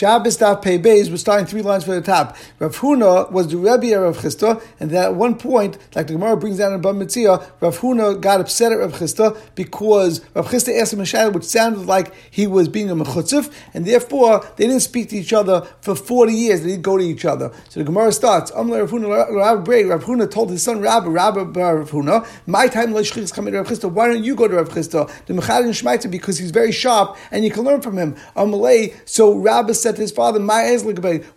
Shabbos 0.00 0.38
Daf 0.38 0.62
Pei 0.62 0.78
Beis 0.78 1.10
was 1.10 1.22
starting 1.22 1.44
three 1.44 1.60
lines 1.60 1.82
from 1.82 1.94
the 1.94 2.02
top. 2.02 2.36
Rav 2.60 2.76
Huna 2.76 3.32
was 3.32 3.48
the 3.48 3.56
Rebbe 3.56 3.96
of 3.96 4.04
Rav 4.04 4.18
Chisda, 4.18 4.62
and 4.78 4.92
then 4.92 5.02
at 5.02 5.14
one 5.16 5.34
point, 5.34 5.76
like 5.96 6.06
the 6.06 6.12
Gemara 6.12 6.36
brings 6.36 6.58
down 6.58 6.72
in 6.72 6.80
Bava 6.80 7.02
Metzia, 7.02 7.44
Rav 7.60 7.76
Huna 7.80 8.20
got 8.20 8.40
upset 8.40 8.70
at 8.70 8.78
Rav 8.78 8.92
Chisda 8.92 9.36
because 9.56 10.20
Rav 10.36 10.46
Chisda 10.46 10.80
asked 10.80 10.92
him 10.92 11.00
a 11.00 11.04
shadow 11.04 11.30
which 11.30 11.42
sounded 11.42 11.86
like 11.86 12.14
he 12.30 12.46
was 12.46 12.68
being 12.68 12.88
a 12.90 12.94
mechutzif, 12.94 13.52
and 13.74 13.86
therefore 13.86 14.48
they 14.54 14.68
didn't 14.68 14.82
speak 14.82 15.08
to 15.08 15.16
each 15.16 15.32
other 15.32 15.62
for 15.80 15.96
40 15.96 16.32
years. 16.32 16.60
They 16.62 16.68
didn't 16.68 16.82
go 16.82 16.96
to 16.96 17.02
each 17.02 17.24
other. 17.24 17.50
So 17.68 17.80
the 17.80 17.84
Gemara 17.84 18.12
starts, 18.12 18.52
Rav 18.52 18.66
Huna, 18.66 19.34
Rav 19.34 19.64
Bray, 19.64 19.82
Rav 19.82 20.04
Huna 20.04 20.30
told 20.30 20.50
his 20.50 20.62
son 20.62 20.80
Rabbi, 20.80 21.08
Rabbi 21.08 21.60
Rav 21.60 21.90
Huna, 21.90 22.24
my 22.46 22.68
time 22.68 22.94
is 22.94 23.32
coming 23.32 23.52
to 23.52 23.58
Rav 23.58 23.66
Chisda, 23.66 23.90
why 23.90 24.06
don't 24.06 24.22
you 24.22 24.36
go 24.36 24.46
to 24.46 24.54
Rav 24.54 24.68
Chisda? 24.68 25.10
The 25.26 25.34
Mechadin 25.34 25.70
Shmaita, 25.70 26.08
because 26.08 26.38
he's 26.38 26.52
very 26.52 26.70
sharp, 26.70 27.16
and 27.32 27.44
you 27.44 27.50
can 27.50 27.64
learn 27.64 27.80
from 27.80 27.98
him. 27.98 28.14
Amalei, 28.36 28.94
so 29.04 29.34
Rabbi 29.34 29.72
said 29.72 29.87
to 29.96 30.02
his 30.02 30.12
father, 30.12 30.40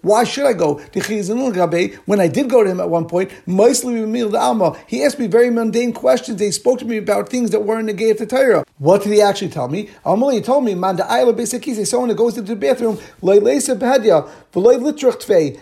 why 0.02 0.24
should 0.24 0.46
I 0.46 0.54
go? 0.54 0.82
When 2.06 2.20
I 2.20 2.28
did 2.28 2.50
go 2.50 2.64
to 2.64 2.70
him 2.70 2.80
at 2.80 2.90
one 2.90 3.06
point, 3.08 3.32
he 4.88 5.04
asked 5.04 5.20
me 5.20 5.28
very 5.28 5.50
mundane 5.50 5.94
questions. 5.94 6.40
He 6.40 6.52
spoke 6.52 6.80
to 6.80 6.86
me 6.86 6.98
about 6.98 7.30
things 7.30 7.52
that 7.52 7.64
weren't 7.64 7.86
negated 7.86 8.18
to 8.20 8.26
Torah. 8.26 8.66
What 8.78 9.04
did 9.04 9.14
he 9.14 9.22
actually 9.22 9.50
tell 9.50 9.68
me? 9.68 9.90
He 10.04 10.42
told 10.42 10.64
me, 10.64 10.74
someone 10.74 10.98
that 10.98 12.16
goes 12.18 12.38
into 12.38 12.56
the 12.56 12.60
bathroom, 12.60 12.98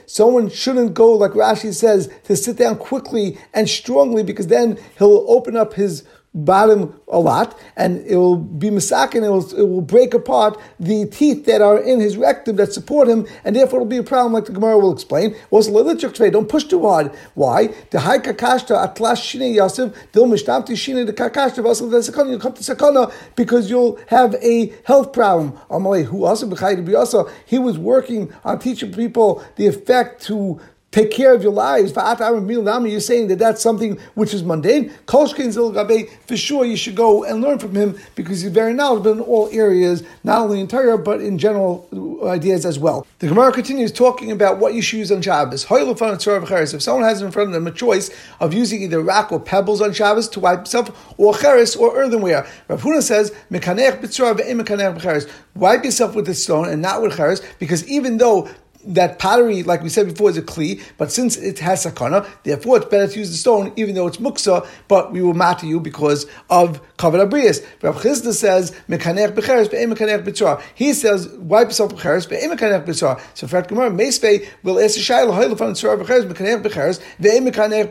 someone 0.05 0.49
shouldn't 0.49 0.93
go, 0.93 1.11
like 1.13 1.31
Rashi 1.31 1.73
says, 1.73 2.09
to 2.23 2.35
sit 2.35 2.57
down 2.57 2.77
quickly 2.77 3.37
and 3.53 3.69
strongly 3.69 4.23
because 4.23 4.47
then 4.47 4.77
he'll 4.97 5.25
open 5.27 5.55
up 5.55 5.73
his 5.73 6.03
bottom 6.33 6.99
a 7.07 7.19
lot, 7.19 7.57
and 7.75 8.05
it 8.05 8.15
will 8.15 8.37
be 8.37 8.69
misakin, 8.69 9.23
it 9.23 9.29
will, 9.29 9.57
it 9.57 9.67
will 9.67 9.81
break 9.81 10.13
apart 10.13 10.59
the 10.79 11.05
teeth 11.07 11.45
that 11.45 11.61
are 11.61 11.79
in 11.79 11.99
his 11.99 12.17
rectum 12.17 12.55
that 12.57 12.71
support 12.71 13.07
him, 13.07 13.27
and 13.43 13.55
therefore 13.55 13.79
it 13.79 13.83
will 13.83 13.89
be 13.89 13.97
a 13.97 14.03
problem, 14.03 14.33
like 14.33 14.45
the 14.45 14.51
Gemara 14.51 14.77
will 14.77 14.93
explain. 14.93 15.35
Also, 15.49 15.71
don't 16.29 16.49
push 16.49 16.65
too 16.65 16.87
hard. 16.87 17.11
Why? 17.33 17.73
The 17.89 18.01
high 18.01 18.19
kakashta 18.19 18.81
atlas 18.83 19.19
shine 19.19 19.41
yasif, 19.41 19.95
dil 20.11 20.25
mishtamti 20.27 20.77
shine 20.77 21.05
the 21.05 21.13
kakashta, 21.13 21.65
also 21.65 21.87
the 21.87 21.99
you'll 22.29 22.39
come 22.39 22.53
to 22.53 22.61
sakana 22.61 23.11
because 23.35 23.69
you'll 23.69 23.99
have 24.07 24.35
a 24.35 24.73
health 24.83 25.13
problem. 25.13 25.53
Amalei, 25.69 26.03
who 26.05 26.25
also, 26.25 27.29
he 27.45 27.59
was 27.59 27.77
working 27.77 28.33
on 28.43 28.59
teaching 28.59 28.93
people 28.93 29.43
the 29.55 29.67
effect 29.67 30.21
to 30.23 30.59
take 30.91 31.11
care 31.11 31.33
of 31.33 31.43
your 31.43 31.51
lives. 31.51 31.93
You're 31.95 32.99
saying 32.99 33.27
that 33.27 33.37
that's 33.39 33.61
something 33.61 33.99
which 34.15 34.33
is 34.33 34.43
mundane. 34.43 34.91
For 35.07 35.27
sure, 36.37 36.65
you 36.65 36.75
should 36.75 36.95
go 36.95 37.23
and 37.23 37.41
learn 37.41 37.59
from 37.59 37.75
him 37.75 37.97
because 38.15 38.41
he's 38.41 38.51
very 38.51 38.73
knowledgeable 38.73 39.11
in 39.11 39.19
all 39.19 39.49
areas, 39.51 40.03
not 40.23 40.41
only 40.41 40.59
in 40.59 40.67
Torah, 40.67 40.97
but 40.97 41.21
in 41.21 41.37
general 41.37 41.87
ideas 42.27 42.65
as 42.65 42.79
well. 42.79 43.05
The 43.19 43.27
Gemara 43.27 43.51
continues 43.51 43.91
talking 43.91 44.31
about 44.31 44.57
what 44.57 44.73
you 44.73 44.81
should 44.81 44.97
use 44.97 45.11
on 45.11 45.21
Shabbos. 45.21 45.65
If 45.69 46.81
someone 46.81 47.03
has 47.03 47.21
in 47.21 47.31
front 47.31 47.49
of 47.49 47.53
them 47.53 47.67
a 47.67 47.71
choice 47.71 48.09
of 48.39 48.53
using 48.53 48.81
either 48.81 49.01
rock 49.01 49.31
or 49.31 49.39
pebbles 49.39 49.81
on 49.81 49.93
Shabbos 49.93 50.27
to 50.29 50.39
wipe 50.39 50.59
himself, 50.59 51.15
or 51.17 51.37
cheres 51.37 51.75
or 51.75 51.95
earthenware, 51.95 52.47
Rav 52.67 52.81
Huna 52.81 53.01
says, 53.01 53.31
wipe 55.55 55.83
yourself 55.83 56.15
with 56.15 56.25
the 56.25 56.33
stone 56.33 56.69
and 56.69 56.81
not 56.81 57.01
with 57.01 57.15
cheres, 57.15 57.41
because 57.59 57.87
even 57.87 58.17
though 58.17 58.49
that 58.85 59.19
pottery, 59.19 59.63
like 59.63 59.83
we 59.83 59.89
said 59.89 60.07
before, 60.07 60.29
is 60.29 60.37
a 60.37 60.41
kli, 60.41 60.81
but 60.97 61.11
since 61.11 61.35
it 61.37 61.59
has 61.59 61.85
sakana, 61.85 62.27
therefore 62.43 62.77
it's 62.77 62.85
better 62.85 63.11
to 63.11 63.19
use 63.19 63.29
the 63.29 63.37
stone, 63.37 63.73
even 63.75 63.93
though 63.95 64.07
it's 64.07 64.17
muksa, 64.17 64.65
but 64.87 65.11
we 65.11 65.21
will 65.21 65.33
matter 65.33 65.65
you 65.65 65.79
because 65.79 66.25
of 66.49 66.81
kavod 66.97 67.29
abrius. 67.29 67.65
Rav 67.81 67.97
Chisda 67.97 68.33
says, 68.33 68.71
mekanech 68.87 69.35
becheres, 69.35 69.69
be'em 69.69 69.93
mekanech 69.93 70.23
b'tzor. 70.23 70.61
He 70.75 70.93
says, 70.93 71.27
wipe 71.37 71.67
yourself 71.67 71.93
becheres, 71.93 72.29
be'em 72.29 72.51
mekanech 72.51 72.85
b'tzor. 72.85 73.19
So 73.33 73.47
for 73.47 73.61
Gemara, 73.61 73.91
Meisvei 73.91 74.47
will 74.63 74.79
ask 74.79 74.97
a 74.97 75.01
shayla, 75.01 75.33
hoyle 75.33 75.57
fan 75.57 75.73
tzor 75.73 76.01
becheres, 76.01 76.25
mekanech 76.31 76.63
becheres, 76.63 77.01
be'em 77.19 77.45
mekanech 77.45 77.89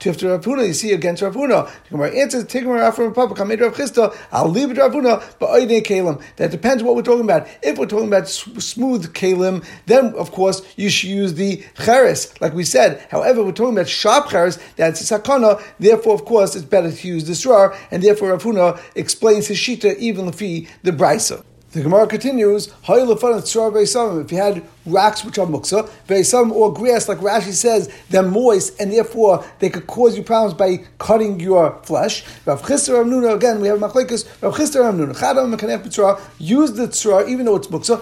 to 0.00 0.08
have 0.08 0.16
to 0.16 0.28
Rav 0.28 0.44
Huna, 0.44 0.66
you 0.66 0.74
see 0.74 0.92
against 0.92 1.22
Rav 1.22 1.34
Huna. 1.34 1.70
Gemara 1.88 2.10
answers, 2.10 2.44
Tigmar 2.44 2.92
from 2.92 3.14
Papa, 3.14 3.34
Kamed 3.34 3.60
Rav 3.60 3.74
Chisda, 3.74 4.16
I'll 4.32 4.48
leave 4.48 4.70
it 4.70 4.78
Rav 4.78 4.92
Huna, 4.92 5.22
but 5.38 5.50
oidei 5.50 5.82
kalim. 5.82 6.20
That 6.36 6.50
depends 6.50 6.82
what 6.82 6.96
we're 6.96 7.02
talking 7.02 7.24
about. 7.24 7.46
If 7.62 7.78
we're 7.78 7.86
talking 7.86 8.08
about 8.08 8.28
smooth 8.28 9.14
kalim, 9.14 9.64
then 9.86 10.14
of 10.24 10.32
course, 10.32 10.62
you 10.76 10.88
should 10.88 11.10
use 11.10 11.34
the 11.34 11.62
cheres, 11.84 12.32
like 12.40 12.54
we 12.54 12.64
said. 12.64 13.06
However, 13.10 13.44
we're 13.44 13.52
talking 13.52 13.74
about 13.74 13.88
sharp 13.88 14.30
cheres, 14.30 14.58
that's 14.76 15.00
a 15.02 15.18
sakana, 15.18 15.62
therefore, 15.78 16.14
of 16.14 16.24
course, 16.24 16.56
it's 16.56 16.64
better 16.64 16.90
to 16.90 17.08
use 17.08 17.26
the 17.26 17.34
straw, 17.34 17.76
and 17.90 18.02
therefore 18.02 18.30
Rav 18.30 18.42
Huna 18.42 18.80
explains 18.94 19.46
his 19.48 19.58
shita 19.58 19.96
even 19.98 20.28
if 20.28 20.38
the 20.38 20.66
brisa. 20.84 21.44
The 21.72 21.82
Gemara 21.82 22.06
continues, 22.06 22.68
if 22.88 24.32
you 24.32 24.38
had 24.38 24.62
rocks 24.86 25.24
which 25.24 25.38
are 25.38 25.46
muksa, 25.46 25.88
some 26.24 26.52
or 26.52 26.72
grass, 26.72 27.08
like 27.08 27.18
Rashi 27.18 27.52
says, 27.52 27.92
they're 28.10 28.22
moist, 28.22 28.80
and 28.80 28.92
therefore 28.92 29.44
they 29.58 29.70
could 29.70 29.86
cause 29.86 30.16
you 30.16 30.22
problems 30.22 30.54
by 30.54 30.78
cutting 30.98 31.40
your 31.40 31.80
flesh. 31.82 32.24
Rav 32.46 32.62
Chisar 32.62 33.02
Amnuna, 33.02 33.34
again, 33.34 33.60
we 33.60 33.68
have 33.68 33.78
machlekes, 33.78 34.26
Rav 34.42 34.54
Chisar 34.54 34.82
Amnuna, 34.82 35.14
Chadam 35.16 35.54
Mekanech 35.54 35.84
B'tzra, 35.84 36.20
use 36.38 36.72
the 36.72 36.88
tzra, 36.88 37.28
even 37.28 37.46
though 37.46 37.56
it's 37.56 37.68
muksa, 37.68 38.00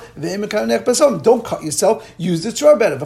don't 1.22 1.44
cut 1.44 1.62
yourself, 1.62 2.12
use 2.18 2.42
the 2.42 2.50
tzra 2.50 2.78
better. 2.78 2.98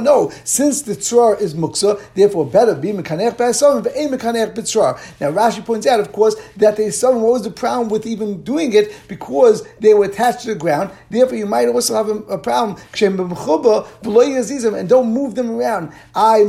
No, 0.00 0.30
since 0.44 0.82
the 0.82 0.94
tzra 0.94 1.40
is 1.40 1.54
muksa, 1.54 2.00
therefore 2.14 2.46
better 2.46 2.74
be 2.74 2.92
Mekanech 2.92 3.36
B'tzra, 3.36 3.82
Ve'em 3.82 4.10
Mekanech 4.16 4.54
B'tzra. 4.54 4.98
Now 5.20 5.32
Rashi 5.32 5.64
points 5.64 5.86
out, 5.86 6.00
of 6.00 6.12
course, 6.12 6.36
that 6.56 6.76
they 6.76 6.90
some 6.90 7.22
what 7.22 7.32
was 7.32 7.42
the 7.44 7.50
problem 7.50 7.88
with 7.88 8.06
even 8.06 8.42
doing 8.42 8.72
it, 8.72 8.92
because 9.08 9.66
they 9.80 9.94
were 9.94 10.06
attached 10.06 10.40
to 10.40 10.48
the 10.48 10.54
ground, 10.54 10.90
therefore 11.10 11.36
you 11.36 11.46
might 11.46 11.68
also 11.68 11.94
have 11.94 12.08
a, 12.08 12.16
a 12.32 12.38
problem, 12.38 12.76
and 13.18 14.88
don't 14.88 15.12
move 15.12 15.34
them 15.34 15.50
around. 15.50 15.92
I 16.14 16.44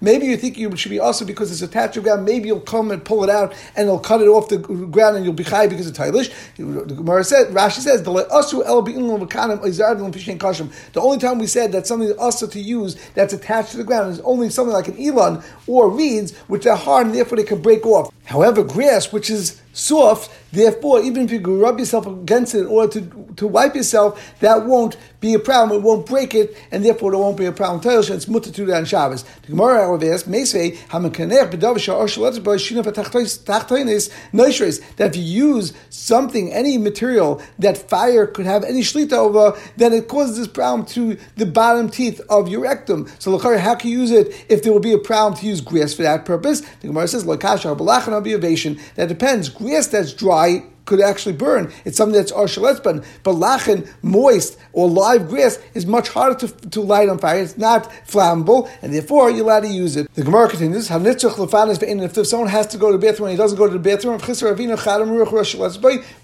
Maybe 0.00 0.26
you 0.26 0.36
think 0.36 0.58
you 0.58 0.76
should 0.76 0.90
be 0.90 0.98
also 0.98 1.24
because 1.24 1.50
it's 1.50 1.62
attached 1.62 1.94
to 1.94 2.00
the 2.00 2.04
ground, 2.04 2.24
maybe 2.24 2.48
you'll 2.48 2.60
come 2.60 2.90
and 2.90 3.04
pull 3.04 3.24
it 3.24 3.30
out 3.30 3.54
and 3.76 3.88
it'll 3.88 3.98
cut 3.98 4.20
it 4.20 4.28
off 4.28 4.48
the 4.48 4.58
ground 4.58 5.16
and 5.16 5.24
you'll 5.24 5.34
be 5.34 5.44
high 5.44 5.66
because 5.66 5.86
it's 5.86 5.98
tailish. 5.98 6.32
The 6.56 6.94
Gemara 6.94 7.24
said, 7.24 7.48
Rashi 7.48 7.80
says, 7.80 8.02
the 8.02 8.12
only 11.00 11.18
time 11.18 11.38
we 11.38 11.46
said 11.46 11.72
that 11.72 11.86
something 11.86 12.08
is 12.08 12.16
also 12.16 12.46
to 12.46 12.60
use 12.60 12.96
that's 13.14 13.32
attached 13.32 13.72
to 13.72 13.76
the 13.76 13.84
ground 13.84 14.12
is 14.12 14.20
only 14.20 14.50
something 14.50 14.72
like 14.72 14.88
an 14.88 15.00
elon 15.00 15.42
or 15.66 15.90
reeds, 15.90 16.36
which 16.48 16.66
are 16.66 16.76
hard 16.76 17.06
and 17.06 17.14
therefore 17.14 17.38
they 17.38 17.44
can 17.44 17.60
break 17.60 17.86
off. 17.86 18.12
However, 18.24 18.62
grass, 18.62 19.12
which 19.12 19.30
is 19.30 19.60
soft, 19.72 20.30
therefore, 20.52 21.00
even 21.00 21.22
if 21.22 21.32
you 21.32 21.40
rub 21.40 21.78
yourself 21.78 22.06
against 22.06 22.54
it 22.54 22.60
in 22.60 22.66
order 22.66 23.00
to, 23.00 23.34
to 23.36 23.46
wipe 23.46 23.74
yourself, 23.74 24.20
that 24.40 24.66
won't 24.66 24.96
be 25.20 25.34
a 25.34 25.38
problem. 25.38 25.78
It 25.78 25.82
won't 25.82 26.06
break 26.06 26.34
it, 26.34 26.56
and 26.70 26.84
therefore 26.84 27.12
there 27.12 27.20
won't 27.20 27.36
be 27.38 27.46
a 27.46 27.52
problem. 27.52 27.80
It's 27.84 28.28
mutter 28.28 28.74
on 28.74 28.84
Shabbos. 28.84 29.22
The 29.22 29.48
Gemara, 29.48 29.82
however, 29.82 30.12
asks, 30.12 30.28
Meisvei, 30.28 30.76
that 34.96 35.06
if 35.10 35.16
you 35.16 35.22
use 35.22 35.72
something, 35.90 36.52
any 36.52 36.78
material 36.78 37.42
that 37.58 37.78
fire 37.88 38.26
could 38.26 38.46
have 38.46 38.64
any 38.64 38.80
shlita 38.80 39.12
over, 39.12 39.58
then 39.76 39.92
it 39.92 40.08
causes 40.08 40.36
this 40.36 40.48
problem 40.48 40.84
to 40.86 41.16
the 41.36 41.46
bottom 41.46 41.88
teeth 41.88 42.20
of 42.28 42.48
your 42.48 42.60
rectum. 42.60 43.08
So, 43.18 43.38
how 43.38 43.74
can 43.74 43.90
you 43.90 44.00
use 44.00 44.10
it 44.10 44.44
if 44.48 44.62
there 44.62 44.72
will 44.72 44.80
be 44.80 44.92
a 44.92 44.98
problem 44.98 45.38
to 45.40 45.46
use 45.46 45.60
grass 45.60 45.94
for 45.94 46.02
that 46.02 46.24
purpose? 46.24 46.60
The 46.80 46.88
Gemara 46.88 47.08
says, 47.08 47.24
that 48.96 49.08
depends. 49.08 49.48
Grass 49.62 49.86
that's 49.86 50.12
dry 50.12 50.64
could 50.84 51.00
actually 51.00 51.34
burn. 51.34 51.72
It's 51.84 51.96
something 51.96 52.14
that's 52.14 52.32
arshaletban. 52.32 53.04
But 53.22 53.34
lachen, 53.34 53.88
moist 54.02 54.58
or 54.72 54.88
live 54.88 55.28
grass, 55.28 55.58
is 55.74 55.86
much 55.86 56.08
harder 56.08 56.46
to, 56.46 56.68
to 56.70 56.80
light 56.80 57.08
on 57.08 57.18
fire. 57.18 57.40
It's 57.40 57.56
not 57.56 57.90
flammable, 58.06 58.70
and 58.82 58.92
therefore 58.92 59.30
you're 59.30 59.44
allowed 59.44 59.60
to 59.60 59.68
use 59.68 59.96
it. 59.96 60.12
The 60.14 60.24
Gemara 60.24 60.48
continues, 60.48 60.90
if 60.90 62.26
someone 62.26 62.48
has 62.48 62.66
to 62.68 62.78
go 62.78 62.90
to 62.90 62.98
the 62.98 63.06
bathroom 63.06 63.28
and 63.28 63.38
he 63.38 63.42
doesn't 63.42 63.58
go 63.58 63.66
to 63.66 63.72
the 63.72 63.78
bathroom, 63.78 64.18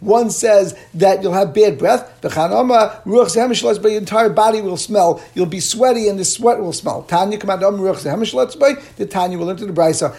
one 0.01 0.31
says 0.31 0.79
that 0.95 1.23
you'll 1.23 1.33
have 1.33 1.55
bad 1.55 1.79
breath, 1.79 2.21
the 2.21 3.97
entire 3.97 4.29
body 4.29 4.61
will 4.61 4.77
smell. 4.77 5.23
You'll 5.35 5.47
be 5.47 5.61
sweaty 5.61 6.09
and 6.09 6.19
the 6.19 6.25
sweat 6.25 6.59
will 6.59 6.73
smell. 6.73 7.03
Tanya 7.05 7.39
the 7.39 9.07
Tanya 9.11 9.39
will 9.39 9.51
enter 9.51 9.67
the 9.67 9.73
brisa. 9.73 10.15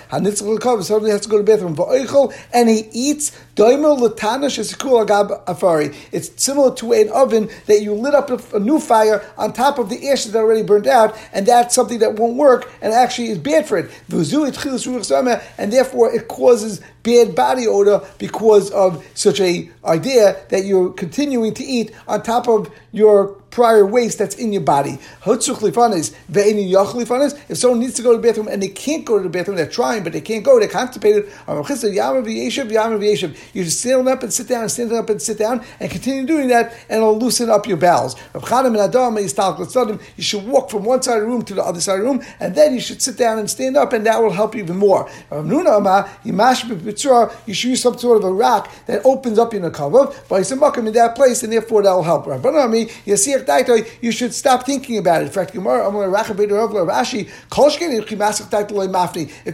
Somebody 0.84 1.12
has 1.12 1.22
to 1.22 1.30
go 1.30 1.38
to 1.38 1.44
the 1.44 1.52
bathroom 1.52 1.76
and 2.54 2.70
he 2.70 2.90
eats 2.92 3.32
it's 6.12 6.44
similar 6.44 6.76
to 6.76 6.94
an 6.94 7.10
oven 7.10 7.50
that 7.66 7.82
you 7.82 7.94
lit 7.94 8.14
up 8.14 8.54
a, 8.54 8.60
new 8.60 8.80
fire 8.80 9.26
on 9.38 9.54
top 9.54 9.80
of 9.80 9.90
the 9.90 10.10
ashes 10.10 10.32
that 10.34 10.40
already 10.40 10.64
burned 10.64 10.88
out, 10.88 11.18
and 11.34 11.46
that's 11.46 11.74
something 11.76 12.00
that 12.00 12.16
won't 12.16 12.36
work 12.36 12.72
and 12.82 12.94
actually 12.94 13.30
is 13.30 13.38
bad 13.38 13.68
for 13.68 13.78
it. 13.78 13.90
And 15.58 15.74
therefore 15.74 16.14
it 16.14 16.28
causes 16.28 16.82
bad 17.10 17.36
body 17.36 17.68
odor 17.68 18.02
because 18.18 18.72
of 18.72 19.06
such 19.14 19.40
a 19.40 19.70
idea 19.86 20.38
that 20.50 20.66
you're 20.66 20.92
continuing 20.94 21.54
to 21.56 21.64
eat 21.64 21.92
on 22.08 22.22
top 22.22 22.48
of 22.48 22.70
your 22.92 23.40
prior 23.50 23.86
waste 23.86 24.18
that's 24.18 24.36
in 24.36 24.54
your 24.54 24.62
body. 24.62 25.00
If 25.26 25.44
someone 27.58 27.80
needs 27.80 27.94
to 27.96 28.02
go 28.02 28.12
to 28.12 28.18
the 28.18 28.28
bathroom 28.28 28.48
and 28.48 28.62
they 28.62 28.68
can't 28.68 29.06
go 29.06 29.18
to 29.18 29.24
the 29.24 29.30
bathroom, 29.30 29.58
they're 29.58 29.68
trying, 29.68 30.04
but 30.04 30.14
they 30.14 30.22
can't 30.22 30.44
go, 30.44 30.60
they're 30.60 30.70
constipated, 30.70 31.26
you 31.48 31.64
should 33.64 33.72
stand 33.72 34.08
up 34.08 34.24
and 34.24 34.34
sit 34.34 34.48
down 34.48 34.62
and 34.62 34.72
stand 34.72 34.94
up 34.94 35.10
and 35.10 35.22
sit 35.22 35.38
down 35.38 35.64
and 35.80 35.92
continue 35.92 36.26
doing 36.26 36.48
that 36.50 36.74
and 36.90 37.02
it'll 37.02 37.18
loosen 37.18 37.50
up 37.50 37.68
your 37.68 37.78
bowels. 37.78 38.16
You 38.34 40.24
should 40.24 40.48
walk 40.48 40.70
from 40.70 40.84
one 40.84 41.02
side 41.02 41.18
of 41.18 41.24
the 41.24 41.28
room 41.28 41.44
to 41.44 41.54
the 41.54 41.64
other 41.64 41.82
side 41.82 42.00
of 42.00 42.02
the 42.02 42.06
room 42.06 42.22
and 42.40 42.56
then 42.56 42.74
you 42.74 42.82
should 42.82 43.02
sit 43.02 43.18
down 43.18 43.40
and 43.40 43.50
stand 43.50 43.78
up 43.78 43.94
and 43.94 44.06
that 44.06 44.22
will 44.22 44.32
help 44.32 44.56
you 44.56 44.64
even 44.64 44.78
more. 44.78 45.10
You 47.04 47.54
should 47.54 47.70
use 47.70 47.82
some 47.82 47.98
sort 47.98 48.18
of 48.18 48.24
a 48.24 48.32
rock 48.32 48.70
that 48.86 49.06
opens 49.06 49.40
up 49.40 49.54
in 49.54 49.64
the 49.64 49.72
cover, 49.72 50.14
but 50.28 50.38
he 50.38 50.44
said, 50.44 50.58
Makam 50.58 50.88
in 50.88 50.94
that 50.94 51.16
place 51.16 51.44
and 51.44 51.54
therefore 51.54 51.84
that 51.84 51.94
will 51.94 52.04
help 52.04 52.28
you 53.06 53.18
see 53.18 53.34
a 53.34 53.44
tactical, 53.44 53.84
you 54.02 54.12
should 54.12 54.34
stop 54.34 54.66
thinking 54.66 54.98
about 54.98 55.22
it. 55.22 55.26
In 55.26 55.32
fact, 55.32 55.50
if 55.50 55.56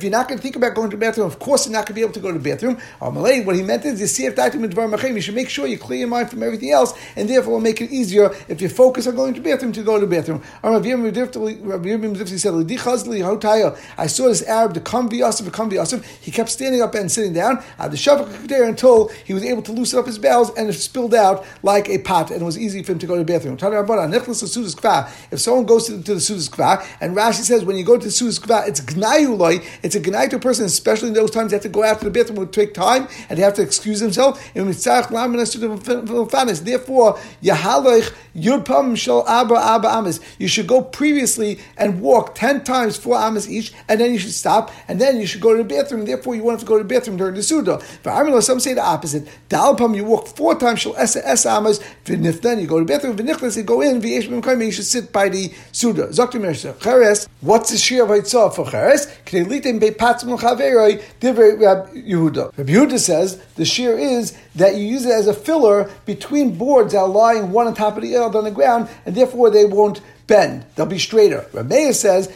you're 0.03 0.11
not 0.11 0.27
going 0.27 0.37
to 0.37 0.43
think 0.43 0.55
about 0.55 0.75
going 0.75 0.89
to 0.89 0.97
the 0.97 0.99
bathroom, 0.99 1.27
of 1.27 1.39
course 1.39 1.65
you're 1.65 1.73
not 1.73 1.85
going 1.85 1.87
to 1.87 1.93
be 1.93 2.01
able 2.01 2.13
to 2.13 2.19
go 2.19 2.31
to 2.31 2.37
the 2.37 2.49
bathroom. 2.49 2.77
What 2.99 3.55
he 3.55 3.63
meant 3.63 3.85
is, 3.85 4.01
you 4.01 5.21
should 5.21 5.35
make 5.35 5.49
sure 5.49 5.67
you 5.67 5.77
clear 5.77 5.99
your 5.99 6.07
mind 6.07 6.29
from 6.29 6.43
everything 6.43 6.71
else, 6.71 6.93
and 7.15 7.29
therefore 7.29 7.53
will 7.53 7.61
make 7.61 7.81
it 7.81 7.91
easier 7.91 8.35
if 8.47 8.61
you 8.61 8.69
focus 8.69 9.07
on 9.07 9.15
going 9.15 9.33
to 9.33 9.41
the 9.41 9.49
bathroom 9.49 9.71
to 9.73 9.83
go 9.83 9.99
to 9.99 10.05
the 10.05 10.15
bathroom. 10.15 10.41
I 13.97 14.07
saw 14.07 14.27
this 14.27 14.43
Arab, 14.43 14.73
the 14.73 14.81
Kamvi 14.81 15.17
Yosef, 15.17 15.45
Kamvi 15.47 15.73
Yosef, 15.73 16.05
he 16.21 16.31
kept 16.31 16.49
standing 16.49 16.81
up 16.81 16.95
and 16.95 17.11
sitting 17.11 17.24
down 17.33 17.63
cooked 18.35 18.47
there 18.47 18.65
until 18.65 19.09
he 19.25 19.33
was 19.33 19.43
able 19.43 19.63
to 19.63 19.71
loosen 19.71 19.97
up 19.99 20.05
his 20.05 20.19
bowels 20.19 20.51
and 20.55 20.69
it 20.69 20.73
spilled 20.73 21.13
out 21.13 21.45
like 21.63 21.89
a 21.89 21.97
pot, 21.99 22.31
and 22.31 22.41
it 22.41 22.45
was 22.45 22.57
easy 22.57 22.83
for 22.83 22.93
him 22.93 22.99
to 22.99 23.07
go 23.07 23.15
to 23.15 23.23
the 23.23 23.25
bathroom. 23.25 23.57
If 25.31 25.39
someone 25.39 25.65
goes 25.65 25.87
to, 25.87 26.03
to 26.03 26.13
the 26.13 26.19
Sudas 26.19 26.49
Kva, 26.49 26.85
and 27.01 27.15
Rashi 27.15 27.43
says 27.43 27.65
when 27.65 27.77
you 27.77 27.83
go 27.83 27.97
to 27.97 28.03
the 28.03 28.11
Sudas 28.11 28.39
Kva, 28.39 28.67
it's 28.67 28.81
Gnayuloi, 28.81 29.65
it's 29.83 29.95
a 29.95 30.01
Gnay 30.01 30.29
to 30.29 30.37
a 30.37 30.39
person, 30.39 30.65
especially 30.65 31.09
in 31.09 31.13
those 31.13 31.31
times 31.31 31.51
they 31.51 31.55
have 31.55 31.63
to 31.63 31.69
go 31.69 31.83
after 31.83 32.05
the 32.05 32.11
bathroom, 32.11 32.37
it 32.37 32.41
would 32.41 32.53
take 32.53 32.73
time, 32.73 33.07
and 33.29 33.37
they 33.37 33.43
have 33.43 33.53
to 33.55 33.61
excuse 33.61 33.99
themselves. 33.99 34.39
Therefore, 34.53 34.73
Yurpam 38.35 38.97
Shal 38.97 39.27
Abba 39.27 39.55
Abba 39.55 39.87
Amas. 39.87 40.19
You 40.37 40.47
should 40.47 40.67
go 40.67 40.81
previously 40.81 41.59
and 41.77 42.01
walk 42.01 42.35
10 42.35 42.63
times, 42.63 42.97
4 42.97 43.15
Amas 43.15 43.49
each, 43.49 43.73
and 43.87 43.99
then 43.99 44.11
you 44.11 44.19
should 44.19 44.33
stop, 44.33 44.71
and 44.87 44.99
then 44.99 45.19
you 45.19 45.25
should 45.25 45.41
go 45.41 45.55
to 45.55 45.63
the 45.63 45.69
bathroom. 45.69 46.05
Therefore, 46.05 46.35
you 46.35 46.47
have 46.49 46.59
to 46.59 46.65
go 46.65 46.77
to 46.77 46.83
the 46.83 46.89
bathroom 46.89 47.14
during 47.17 47.35
the 47.35 47.43
Suda. 47.43 47.79
For 47.79 48.41
some 48.41 48.59
say 48.59 48.73
the 48.73 48.83
opposite. 48.83 49.27
Dalpam, 49.49 49.95
you 49.95 50.03
walk 50.05 50.27
4 50.27 50.55
times, 50.59 50.81
Shal 50.81 50.95
Es 50.97 51.45
Amas, 51.45 51.79
then 52.05 52.59
you 52.59 52.67
go 52.67 52.79
to 52.79 52.85
the 52.85 52.93
bathroom, 52.93 53.17
Vinichlas, 53.17 53.57
you 53.57 53.63
go 53.63 53.81
in, 53.81 54.01
V'yesh 54.01 54.65
you 54.65 54.71
should 54.71 54.85
sit 54.85 55.11
by 55.11 55.29
the 55.29 55.53
Suda. 55.71 56.07
Mersha. 56.07 56.79
Cheres, 56.79 57.27
what's 57.41 57.71
the 57.71 57.77
Shir 57.77 58.03
of 58.03 58.09
Haitzah 58.09 58.53
for 58.53 58.69
Cheres? 58.69 59.07
Knelitim 59.25 59.79
Bepatzim 59.79 60.37
Chaveroi, 60.37 61.01
Divrei 61.19 61.59
Rab 61.59 61.93
Yehuda. 61.93 62.57
Rab 62.57 62.67
Yehuda 62.67 62.99
says 62.99 63.37
the 63.55 63.65
Shir 63.65 63.97
is 63.97 64.37
that 64.55 64.75
you 64.75 64.83
use 64.83 65.05
it 65.05 65.11
as 65.11 65.27
a 65.27 65.33
filler 65.33 65.89
between 66.05 66.57
boards 66.57 66.93
that 66.93 66.99
are 66.99 67.07
lying 67.07 67.51
one 67.51 67.67
on 67.67 67.73
top 67.73 67.95
of 67.95 68.03
the 68.03 68.15
other 68.15 68.37
on 68.37 68.43
the 68.43 68.51
ground, 68.51 68.89
and 69.05 69.15
therefore 69.15 69.49
they 69.49 69.65
won't 69.65 70.01
bend. 70.27 70.65
They'll 70.75 70.85
be 70.85 70.99
straighter. 70.99 71.45
Rameya 71.53 71.93
says, 71.93 72.27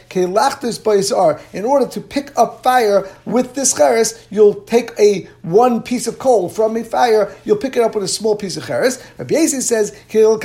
are 1.12 1.42
in 1.54 1.66
order 1.66 1.88
to 1.88 2.02
pick 2.02 2.38
up 2.38 2.64
fire 2.64 3.08
with 3.26 3.56
this 3.56 3.74
cheres, 3.74 4.26
you'll 4.30 4.56
take 4.62 4.92
a 5.00 5.28
one 5.42 5.82
piece 5.82 6.08
of 6.08 6.20
coal 6.20 6.50
from 6.50 6.78
a 6.78 6.84
fire, 6.84 7.36
you'll 7.46 7.58
pick 7.58 7.76
it 7.76 7.84
up 7.84 7.96
with 7.96 8.04
a 8.04 8.08
small 8.08 8.36
piece 8.36 8.58
of 8.58 8.66
cheres. 8.66 9.04
Rabbi 9.18 9.36
Yasi 9.36 9.62
says, 9.62 9.92
to 10.10 10.24
hold 10.26 10.44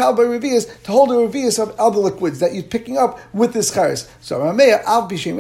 a 1.11 1.15
revius 1.15 1.59
of 1.59 1.79
other 1.79 1.99
liquids 1.99 2.41
that 2.41 2.55
you're 2.55 2.63
picking 2.63 2.97
up 2.97 3.19
with 3.35 3.53
this 3.53 3.73
cheres. 3.73 4.09
So 4.21 4.41
Rameya, 4.41 4.83
Al 4.85 5.09
Bishim 5.09 5.37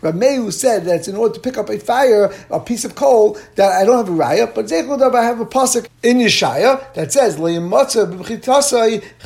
Rameya 0.00 0.52
said 0.52 0.84
that 0.84 0.96
it's 0.96 1.08
in 1.08 1.16
order 1.16 1.34
to 1.34 1.40
pick 1.40 1.56
up 1.56 1.68
a 1.68 1.78
fire, 1.78 2.32
a 2.50 2.60
piece 2.60 2.84
of 2.84 2.94
coal, 2.94 3.38
that 3.56 3.72
I 3.72 3.84
don't 3.84 3.96
have 3.96 4.08
a 4.08 4.18
raya, 4.18 4.54
but 4.54 4.70
I 4.72 5.24
have 5.24 5.40
a 5.40 5.46
pasuk 5.46 5.88
in 6.02 6.18
Yeshaya 6.18 6.92
that 6.94 7.12
says, 7.12 7.38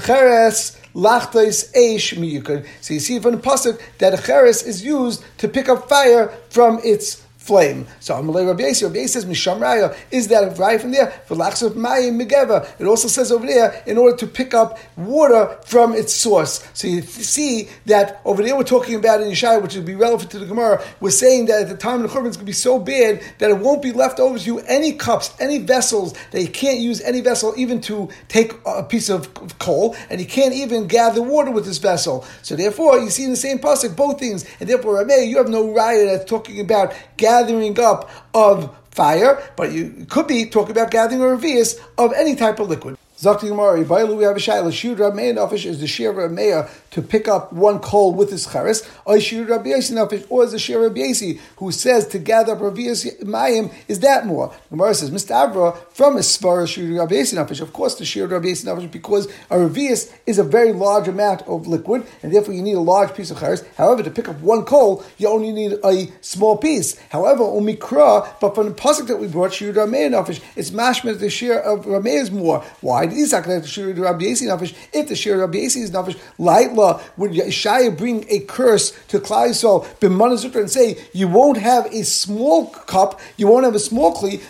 cheres 0.04 0.80
lachtais 0.94 1.70
eish 1.74 2.14
miyukad. 2.16 2.66
So 2.80 2.94
you 2.94 3.00
see 3.00 3.18
from 3.18 3.36
the 3.36 3.40
pasuk 3.40 3.80
that 3.98 4.24
cheres 4.24 4.62
is 4.62 4.84
used 4.84 5.24
to 5.38 5.48
pick 5.48 5.68
up 5.68 5.88
fire 5.88 6.28
from 6.50 6.80
its 6.84 7.23
flame. 7.44 7.86
So 8.00 8.14
Amalei 8.14 9.08
says 9.08 9.26
Misham 9.26 9.60
Raya, 9.60 9.94
is 10.10 10.28
that 10.28 10.58
right 10.58 10.80
from 10.80 10.92
there? 10.92 11.12
Lachsov 11.28 11.72
Mayim 11.72 12.18
Megeva. 12.20 12.66
It 12.80 12.86
also 12.86 13.06
says 13.06 13.30
over 13.30 13.46
there, 13.46 13.82
in 13.86 13.98
order 13.98 14.16
to 14.16 14.26
pick 14.26 14.54
up 14.54 14.78
water 14.96 15.58
from 15.66 15.92
its 15.92 16.14
source. 16.14 16.66
So 16.72 16.88
you 16.88 17.02
see 17.02 17.68
that 17.84 18.22
over 18.24 18.42
there 18.42 18.56
we're 18.56 18.62
talking 18.62 18.94
about 18.94 19.20
in 19.20 19.28
Yeshaya, 19.28 19.60
which 19.60 19.74
would 19.74 19.84
be 19.84 19.94
relevant 19.94 20.30
to 20.30 20.38
the 20.38 20.46
Gemara, 20.46 20.82
we're 21.00 21.10
saying 21.10 21.46
that 21.46 21.62
at 21.62 21.68
the 21.68 21.76
time 21.76 22.02
of 22.02 22.02
the 22.02 22.08
Churban 22.08 22.28
it's 22.28 22.36
going 22.38 22.46
to 22.46 22.50
be 22.50 22.52
so 22.52 22.78
bad 22.78 23.22
that 23.38 23.50
it 23.50 23.58
won't 23.58 23.82
be 23.82 23.92
left 23.92 24.20
over 24.20 24.38
to 24.38 24.44
you 24.44 24.60
any 24.60 24.94
cups, 24.94 25.34
any 25.38 25.58
vessels, 25.58 26.14
that 26.30 26.40
you 26.40 26.48
can't 26.48 26.78
use 26.78 27.02
any 27.02 27.20
vessel 27.20 27.52
even 27.58 27.78
to 27.82 28.08
take 28.28 28.54
a 28.64 28.82
piece 28.82 29.10
of 29.10 29.34
coal, 29.58 29.94
and 30.08 30.18
you 30.18 30.26
can't 30.26 30.54
even 30.54 30.86
gather 30.86 31.20
water 31.20 31.50
with 31.50 31.66
this 31.66 31.78
vessel. 31.78 32.24
So 32.40 32.56
therefore, 32.56 33.00
you 33.00 33.10
see 33.10 33.24
in 33.24 33.30
the 33.30 33.36
same 33.36 33.58
pasuk 33.58 33.94
both 33.96 34.18
things, 34.18 34.46
and 34.60 34.68
therefore, 34.68 34.94
Rabbi, 34.96 35.24
you 35.24 35.36
have 35.36 35.48
no 35.48 35.66
raya 35.66 36.06
that's 36.06 36.24
talking 36.30 36.58
about 36.58 36.94
gathering 37.18 37.33
gathering 37.34 37.78
up 37.80 38.10
of 38.32 38.74
fire, 38.90 39.42
but 39.56 39.72
you 39.72 40.06
could 40.08 40.26
be 40.28 40.46
talking 40.46 40.70
about 40.70 40.90
gathering 40.90 41.20
a 41.20 41.24
revius 41.24 41.80
of 41.98 42.12
any 42.12 42.36
type 42.36 42.60
of 42.60 42.68
liquid. 42.68 42.96
Zakti 43.18 43.48
Gemara, 43.48 43.80
we 43.80 44.24
have 44.24 44.36
a 44.36 44.40
shayla. 44.40 44.72
Shir 44.72 44.96
Rameya 44.96 45.36
Nafish 45.36 45.64
is 45.64 45.80
the 45.80 45.86
Shir 45.86 46.12
Rameya 46.12 46.68
to 46.90 47.00
pick 47.00 47.26
up 47.26 47.52
one 47.52 47.78
coal 47.78 48.12
with 48.12 48.30
his 48.30 48.46
charis. 48.46 48.88
Or 49.04 49.18
Shir 49.18 49.44
Rabbi 49.44 49.70
Nafish, 49.70 50.26
or 50.28 50.44
is 50.44 50.52
the 50.52 50.58
Shir 50.58 50.82
Rabbi 50.82 51.12
who 51.56 51.72
says 51.72 52.06
to 52.08 52.18
gather 52.18 52.52
up 52.52 52.58
Ravias 52.58 53.06
Mayim, 53.22 53.72
is 53.88 54.00
that 54.00 54.26
more? 54.26 54.52
Gemara 54.68 54.94
says, 54.94 55.10
Mr. 55.10 55.30
Avra, 55.30 55.76
from 55.94 56.16
his 56.16 56.26
Svara 56.26 56.66
Shir 56.66 56.82
Rabbi 56.98 57.14
Nafish, 57.14 57.60
of 57.60 57.72
course 57.72 57.94
the 57.94 58.04
Shir 58.04 58.26
Rabbi 58.26 58.48
Nafish, 58.48 58.90
because 58.90 59.26
a 59.48 59.56
Ravias 59.56 60.12
is 60.26 60.38
a 60.38 60.44
very 60.44 60.72
large 60.72 61.06
amount 61.06 61.42
of 61.42 61.68
liquid, 61.68 62.04
and 62.22 62.34
therefore 62.34 62.52
you 62.52 62.62
need 62.62 62.74
a 62.74 62.80
large 62.80 63.14
piece 63.14 63.30
of 63.30 63.38
charis. 63.38 63.62
However, 63.76 64.02
to 64.02 64.10
pick 64.10 64.28
up 64.28 64.40
one 64.40 64.64
coal, 64.64 65.04
you 65.18 65.28
only 65.28 65.52
need 65.52 65.78
a 65.84 66.10
small 66.20 66.56
piece. 66.56 66.98
However, 67.10 67.44
Umikra, 67.44 68.28
but 68.40 68.56
from 68.56 68.68
the 68.68 68.74
pasuk 68.74 69.06
that 69.06 69.18
we 69.18 69.28
brought, 69.28 69.54
Shir 69.54 69.72
Rameya 69.72 70.10
Nafish, 70.10 70.42
it's 70.56 70.70
mashmet 70.70 71.20
the 71.20 71.30
Shir 71.30 71.60
of 71.60 71.84
Rameya 71.86 72.22
is 72.22 72.30
more. 72.32 72.64
Why? 72.80 73.04
Isaac 73.04 73.44
the 73.44 73.66
Shir 73.66 73.92
Rabbi. 73.92 74.24
If 74.26 75.08
the 75.08 75.14
Shir 75.16 75.38
Rabbi 75.38 75.58
is 75.58 75.90
Laitla 75.92 77.00
would 77.16 77.30
Yeshaya 77.30 77.96
bring 77.96 78.26
a 78.28 78.40
curse 78.40 78.90
to 79.08 79.20
Klal 79.20 79.48
Yisrael 79.50 79.84
b'manazukra 80.00 80.56
and 80.56 80.70
say 80.70 80.98
you 81.12 81.28
won't 81.28 81.58
have 81.58 81.86
a 81.92 82.02
small 82.02 82.66
cup, 82.66 83.20
you 83.36 83.46
won't 83.46 83.64
have 83.64 83.74
a 83.74 83.78
small 83.78 84.12
kli, 84.14 84.40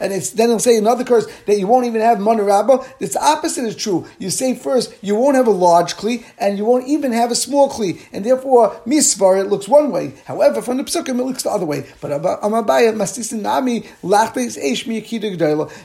and 0.00 0.12
it's, 0.12 0.27
then 0.32 0.48
he'll 0.48 0.58
say 0.58 0.76
another 0.76 1.04
curse 1.04 1.26
that 1.46 1.58
you 1.58 1.66
won't 1.66 1.86
even 1.86 2.00
have 2.00 2.18
manarabba. 2.18 2.86
It's 3.00 3.14
the 3.14 3.24
opposite 3.24 3.64
is 3.64 3.76
true. 3.76 4.06
You 4.18 4.30
say 4.30 4.54
first 4.54 4.94
you 5.02 5.14
won't 5.14 5.36
have 5.36 5.46
a 5.46 5.52
large 5.52 5.94
kli 5.94 6.24
and 6.38 6.58
you 6.58 6.64
won't 6.64 6.86
even 6.86 7.12
have 7.12 7.30
a 7.30 7.34
small 7.34 7.70
kli, 7.70 8.00
and 8.12 8.24
therefore 8.24 8.80
misvar 8.86 9.40
it 9.40 9.48
looks 9.48 9.68
one 9.68 9.90
way. 9.90 10.14
However, 10.26 10.62
from 10.62 10.78
the 10.78 10.84
psukim 10.84 11.18
it 11.20 11.24
looks 11.24 11.42
the 11.42 11.50
other 11.50 11.66
way. 11.66 11.86
But 12.00 12.22
Amabaya 12.22 12.92
Mastisin 12.94 13.40
Nami 13.42 13.82
Lachtes 14.02 14.58
Eish 14.58 14.88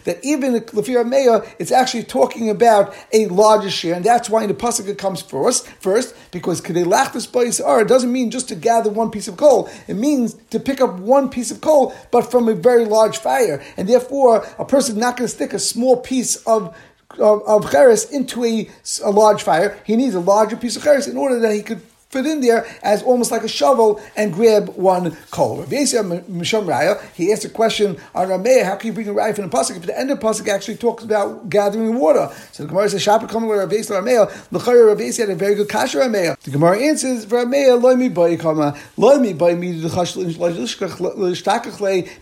that 0.03 0.19
even 0.23 0.53
the 0.53 0.61
Meya 0.61 1.47
it's 1.59 1.71
actually 1.71 2.03
talking 2.03 2.49
about 2.49 2.93
a 3.11 3.27
larger 3.27 3.69
share, 3.69 3.95
and 3.95 4.05
that's 4.05 4.29
why 4.29 4.43
in 4.43 4.49
the 4.49 4.53
pasuk 4.53 4.97
comes 4.97 5.21
first. 5.21 5.67
First, 5.79 6.15
because 6.31 6.61
kadelachtis 6.61 7.81
it 7.81 7.87
doesn't 7.87 8.11
mean 8.11 8.31
just 8.31 8.47
to 8.49 8.55
gather 8.55 8.89
one 8.89 9.11
piece 9.11 9.27
of 9.27 9.37
coal. 9.37 9.69
It 9.87 9.95
means 9.95 10.35
to 10.51 10.59
pick 10.59 10.81
up 10.81 10.99
one 10.99 11.29
piece 11.29 11.51
of 11.51 11.61
coal, 11.61 11.93
but 12.11 12.29
from 12.29 12.47
a 12.47 12.53
very 12.53 12.85
large 12.85 13.17
fire, 13.17 13.63
and 13.77 13.87
therefore 13.87 14.32
a 14.59 14.65
person 14.65 14.99
not 14.99 15.17
going 15.17 15.27
to 15.27 15.33
stick 15.33 15.53
a 15.53 15.59
small 15.59 15.97
piece 15.97 16.35
of 16.47 16.75
of, 17.19 17.43
of 17.43 17.69
into 18.05 18.43
a, 18.43 18.67
a 19.03 19.11
large 19.11 19.43
fire. 19.43 19.77
He 19.85 19.95
needs 19.95 20.15
a 20.15 20.19
larger 20.19 20.57
piece 20.57 20.75
of 20.75 20.83
cheres 20.83 21.07
in 21.07 21.15
order 21.15 21.39
that 21.39 21.53
he 21.53 21.61
could 21.61 21.81
fit 22.13 22.25
in 22.25 22.41
there 22.41 22.65
as 22.81 23.03
almost 23.03 23.31
like 23.31 23.43
a 23.43 23.47
shovel 23.47 23.99
and 24.15 24.31
grab 24.33 24.69
one 24.69 25.17
coal. 25.31 25.57
Rabbi 25.57 25.75
Misham 25.75 26.65
Raya, 26.65 27.01
he 27.13 27.31
asked 27.33 27.45
a 27.45 27.49
question 27.49 27.97
on 28.15 28.27
Rameh, 28.27 28.63
how 28.63 28.75
can 28.75 28.87
you 28.87 28.93
bring 28.93 29.09
a 29.09 29.13
raya 29.13 29.35
from 29.35 29.49
the 29.49 29.55
pasuk 29.55 29.77
if 29.77 29.85
the 29.85 29.97
end 29.97 30.11
of 30.11 30.19
the 30.19 30.25
pasuk 30.25 30.47
actually 30.47 30.77
talks 30.77 31.03
about 31.03 31.49
gathering 31.49 31.95
water? 31.95 32.31
So 32.51 32.63
the 32.63 32.69
Gemara 32.69 32.89
says, 32.89 33.01
"Shapa 33.01 33.27
coming 33.27 33.49
with 33.49 33.59
Rabbi 33.59 33.75
Rameh, 33.75 34.51
l'chayr 34.51 34.87
Rabbi 34.87 35.11
had 35.11 35.29
a 35.29 35.35
very 35.35 35.55
good 35.55 35.67
kasher 35.67 36.01
Rameh." 36.01 36.39
The 36.39 36.51
Gemara 36.51 36.79
answers, 36.79 37.25
"Rameh 37.25 37.81
loy 37.81 37.95
mi 37.95 38.09
boy 38.09 38.37
kama 38.37 38.75
loy 38.97 39.17
mi 39.17 39.33
boy 39.33 39.55
mi 39.55 39.71
the 39.71 39.89
chash 39.89 40.13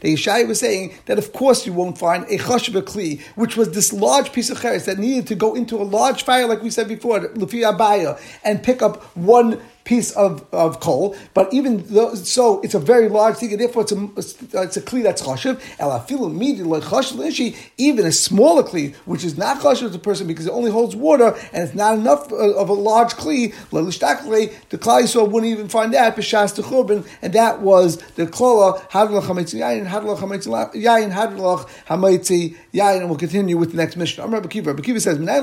The 0.02 0.14
Yeshai 0.14 0.48
was 0.48 0.60
saying 0.60 0.94
that 1.06 1.18
of 1.18 1.34
course 1.34 1.66
you 1.66 1.74
won't 1.74 1.98
find 1.98 2.24
a 2.26 2.38
chash 2.38 2.70
kli, 2.84 3.22
which 3.36 3.58
was 3.58 3.72
this 3.72 3.92
large 3.94 4.32
piece 4.32 4.50
of 4.50 4.62
cheres 4.62 4.86
that 4.86 4.98
needed 4.98 5.28
to 5.28 5.36
go 5.36 5.56
into 5.56 5.76
a 5.82 5.84
large 5.84 6.24
fire, 6.24 6.48
like 6.48 6.62
we 6.62 6.70
said 6.70 6.88
before, 6.88 7.20
lefi 7.20 7.62
abaya, 7.70 8.20
and 8.44 8.64
pick 8.64 8.82
up 8.82 9.04
one 9.16 9.60
piece 9.84 10.12
of, 10.12 10.46
of 10.54 10.80
coal, 10.80 11.16
but 11.34 11.52
even 11.54 11.86
though, 11.88 12.14
so 12.16 12.62
it's 12.62 12.74
a 12.74 12.80
very 12.80 13.10
large 13.10 13.36
thing, 13.38 13.52
and 13.52 13.62
therefore 13.62 13.84
it's 13.84 13.92
a, 13.92 14.10
it's 14.62 14.78
a 14.78 14.82
kli 14.82 15.04
that's 15.04 15.22
chashiv. 15.22 15.60
Even 17.78 18.06
a 18.06 18.12
smaller 18.12 18.64
kli, 18.64 18.96
which 19.06 19.24
is 19.24 19.38
not 19.38 19.60
chashiv 19.60 19.80
to 19.80 19.90
the 19.90 20.00
person 20.00 20.28
because 20.28 20.48
it 20.48 20.52
only 20.52 20.72
holds 20.72 20.96
water 20.96 21.36
and 21.54 21.64
it's 21.64 21.76
not 21.76 21.96
enough 21.96 22.32
uh, 22.32 22.54
of 22.56 22.70
a 22.70 22.74
large 22.74 23.14
kli, 23.14 23.54
the 24.70 24.78
klai 24.78 25.08
so 25.08 25.24
wouldn't 25.24 25.52
even 25.52 25.68
find 25.68 25.94
that 25.94 26.18
and 27.22 27.34
that 27.34 27.62
was 27.62 27.98
the 28.16 28.28
klola 28.28 28.80
hadlach 28.90 29.24
hametzi 29.24 29.60
yayin, 29.60 29.88
hadlach 29.88 30.20
hametzi 30.20 30.48
yayin, 30.74 31.12
hadlach 31.12 31.68
hametzi 31.88 32.56
yayin, 32.74 33.00
and 33.00 33.10
we'll 33.10 33.20
continue 33.20 33.58
with 33.58 33.72
the 33.72 33.78
next 33.78 33.98
mission. 33.98 34.24
I'm 34.24 34.34
Rabbi 34.34 34.48
Kiva. 34.48 34.72
Rabbi 34.72 34.82
Kiva 34.82 35.00
says, 35.00 35.20
that 35.20 35.42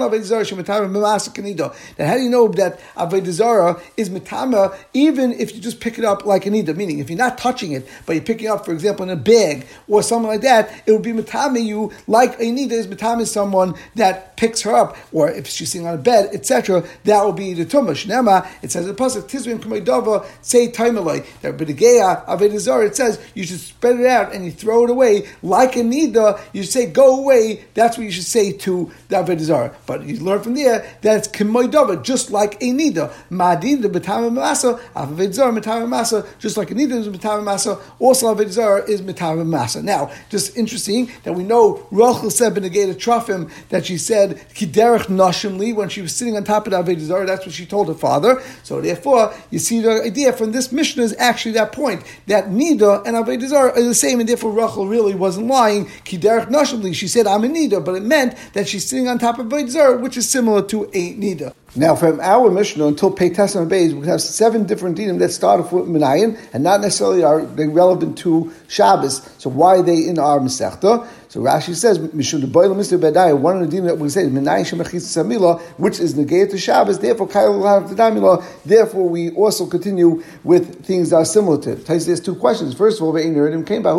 how 1.99 2.15
do 2.15 2.23
you 2.23 2.31
know 2.31 2.49
that 2.49 2.81
avodah 2.97 3.31
zara 3.31 3.81
is 3.97 4.09
mitama 4.09 4.77
even 4.95 5.33
if 5.33 5.55
you 5.55 5.61
just 5.61 5.81
pick 5.81 5.99
it 5.99 6.05
up 6.05 6.25
like 6.25 6.47
a 6.47 6.51
nida? 6.51 6.75
Meaning, 6.75 7.01
if 7.01 7.11
you're 7.11 7.19
not 7.19 7.39
touching 7.39 7.73
it, 7.73 7.87
but 8.07 8.15
you're 8.15 8.25
picking 8.25 8.49
up, 8.49 8.65
for 8.65 8.73
example, 8.73 9.05
in 9.05 9.11
a 9.11 9.17
bag 9.17 9.67
or 9.89 10.03
something 10.03 10.29
like 10.29 10.43
that, 10.43 10.71
it 10.87 10.93
would 10.93 11.03
be 11.03 11.13
mitama 11.13 11.63
you 11.63 11.93
like 12.07 12.35
a 12.35 12.45
nida 12.45 12.73
is 12.73 12.87
mitama 12.87 13.27
someone 13.27 13.75
that 13.95 14.37
picks 14.37 14.63
her 14.63 14.75
up, 14.75 14.97
or 15.13 15.29
if 15.29 15.49
she's 15.49 15.71
sitting 15.71 15.87
on 15.87 15.95
a 15.95 15.99
bed, 15.99 16.31
etc. 16.33 16.85
That 17.05 17.25
will 17.25 17.33
be 17.33 17.55
the 17.55 17.67
tumah. 17.67 17.91
Shnema, 17.91 18.49
it 18.63 18.71
says 18.71 18.87
in 18.87 18.95
the 18.95 18.97
pasuk 18.97 19.29
tizvim 19.29 19.61
dava 19.85 20.27
say 20.41 20.69
taimalai. 20.69 21.27
That 21.41 21.57
b'degeya 21.57 22.25
avodah 22.27 22.59
zara. 22.59 22.87
It 22.87 22.97
says 22.97 23.21
you 23.35 23.45
should 23.45 23.61
spread 23.61 24.01
it 24.01 24.07
out 24.07 24.33
and 24.33 24.45
you 24.45 24.53
throw 24.53 24.85
it 24.85 24.91
away 24.91 25.29
like 25.43 25.77
a 25.77 25.81
nida. 25.81 26.41
You 26.53 26.63
say 26.63 26.87
go 26.87 27.18
away. 27.21 27.65
That's 27.75 27.97
what 27.97 28.05
you 28.05 28.11
should 28.11 28.25
say 28.25 28.53
to 28.53 28.91
the 29.09 29.17
avodah. 29.17 29.75
But 29.87 30.05
you 30.05 30.19
learn 30.21 30.41
from 30.43 30.55
there 30.55 30.87
that 31.03 31.17
it's 31.19 31.29
kemoidava, 31.29 32.03
just 32.03 32.31
like 32.31 32.55
a 32.57 32.73
nida. 32.73 33.13
Madin 33.31 33.83
the 33.83 33.89
betama 33.89 34.31
masa, 34.31 34.81
avidzar 34.95 35.57
metama 35.57 35.87
masa, 35.87 36.27
just 36.39 36.57
like 36.57 36.71
a 36.71 36.75
nida 36.75 36.93
is 36.93 37.09
betama 37.09 37.43
masa. 37.43 37.81
Also 37.99 38.35
avidzar 38.35 38.89
is 38.89 39.03
metama 39.03 39.45
masa. 39.45 39.83
Now, 39.83 40.11
just 40.29 40.57
interesting 40.57 41.11
that 41.25 41.35
we 41.35 41.43
know 41.43 41.87
Rachel 41.91 42.31
said 42.31 42.57
of 42.57 42.63
Trofim 42.63 43.51
that 43.69 43.87
she 43.87 43.99
said 43.99 44.37
kiderech 44.55 45.07
nashimli 45.07 45.75
when 45.75 45.89
she 45.89 46.03
was 46.03 46.15
sitting 46.15 46.37
on 46.37 46.45
top 46.45 46.67
of 46.67 46.73
the 46.73 46.83
avodah 46.83 47.27
That's 47.27 47.47
what 47.47 47.55
she 47.55 47.67
told 47.67 47.89
her 47.89 47.95
father. 47.95 48.43
So 48.63 48.81
therefore, 48.81 49.35
you 49.51 49.59
see 49.59 49.81
the 49.81 50.03
idea 50.03 50.33
from 50.33 50.53
this 50.53 50.73
Mishnah 50.73 51.03
is 51.03 51.15
actually 51.19 51.53
that 51.53 51.73
point 51.73 52.05
that 52.27 52.47
nida 52.47 53.05
and 53.07 53.17
avodah 53.17 53.53
are 53.53 53.83
the 53.83 53.95
same, 53.95 54.21
and 54.21 54.29
therefore 54.29 54.53
Rachel 54.53 54.87
really 54.87 55.15
wasn't 55.15 55.47
lying. 55.47 55.87
Kiderech 55.87 56.49
nashimli. 56.49 56.95
She 56.95 57.08
said 57.09 57.27
I'm 57.27 57.45
a 57.45 57.49
nida, 57.49 57.85
but 57.85 57.95
it 57.95 58.03
meant 58.03 58.35
that 58.53 58.69
she's 58.69 58.87
sitting 58.87 59.09
on 59.09 59.19
top 59.19 59.39
of 59.39 59.47
avodah 59.47 60.01
which 60.01 60.17
is 60.17 60.29
similar 60.29 60.63
to 60.69 60.85
a 60.85 61.15
nida. 61.15 61.55
Now, 61.77 61.95
from 61.95 62.19
our 62.21 62.51
Mishnah 62.51 62.87
until 62.87 63.15
Peitas 63.15 63.55
and 63.55 63.71
Beis, 63.71 63.93
we 63.93 64.07
have 64.07 64.23
seven 64.23 64.65
different 64.65 64.97
dinim 64.97 65.19
that 65.19 65.31
start 65.31 65.61
off 65.61 65.71
with 65.71 65.85
Minayin, 65.85 66.39
and 66.55 66.65
not 66.65 66.81
necessarily 66.81 67.23
are 67.23 67.45
they 67.45 67.67
relevant 67.67 68.17
to 68.19 68.53
Shabbos. 68.69 69.29
So 69.39 69.51
why 69.51 69.77
are 69.77 69.83
they 69.83 70.09
in 70.09 70.19
our 70.19 70.41
Masechta? 70.41 71.07
So 71.29 71.41
Rashi 71.41 71.75
says, 71.75 71.99
Mishum 71.99 72.41
the 72.41 72.47
boil 72.47 72.75
Mr. 72.75 72.99
Bedai, 72.99 73.39
one 73.39 73.61
of 73.61 73.71
the 73.71 73.81
that 73.81 73.99
we 73.99 74.09
say 74.09 74.23
is 74.23 74.31
Minayin 74.31 74.65
Shemachis 74.65 75.03
Samila, 75.03 75.61
which 75.77 76.01
is 76.01 76.17
negated 76.17 76.49
to 76.53 76.59
Shabbos, 76.59 77.01
therefore 77.01 77.29
Kail 77.29 77.61
Damila, 77.61 78.43
therefore 78.65 79.07
we 79.11 79.33
also 79.33 79.67
continue 79.67 80.23
with 80.43 80.87
things 80.87 81.11
that 81.11 81.17
are 81.17 81.27
similar 81.27 81.61
to 81.61 81.73
it. 81.73 81.85
There's 81.85 82.21
two 82.21 82.35
questions. 82.35 82.75
First 82.75 83.01
of 83.01 83.07
all, 83.07 83.19
either 83.19 83.63
came 83.63 83.83
by 83.83 83.91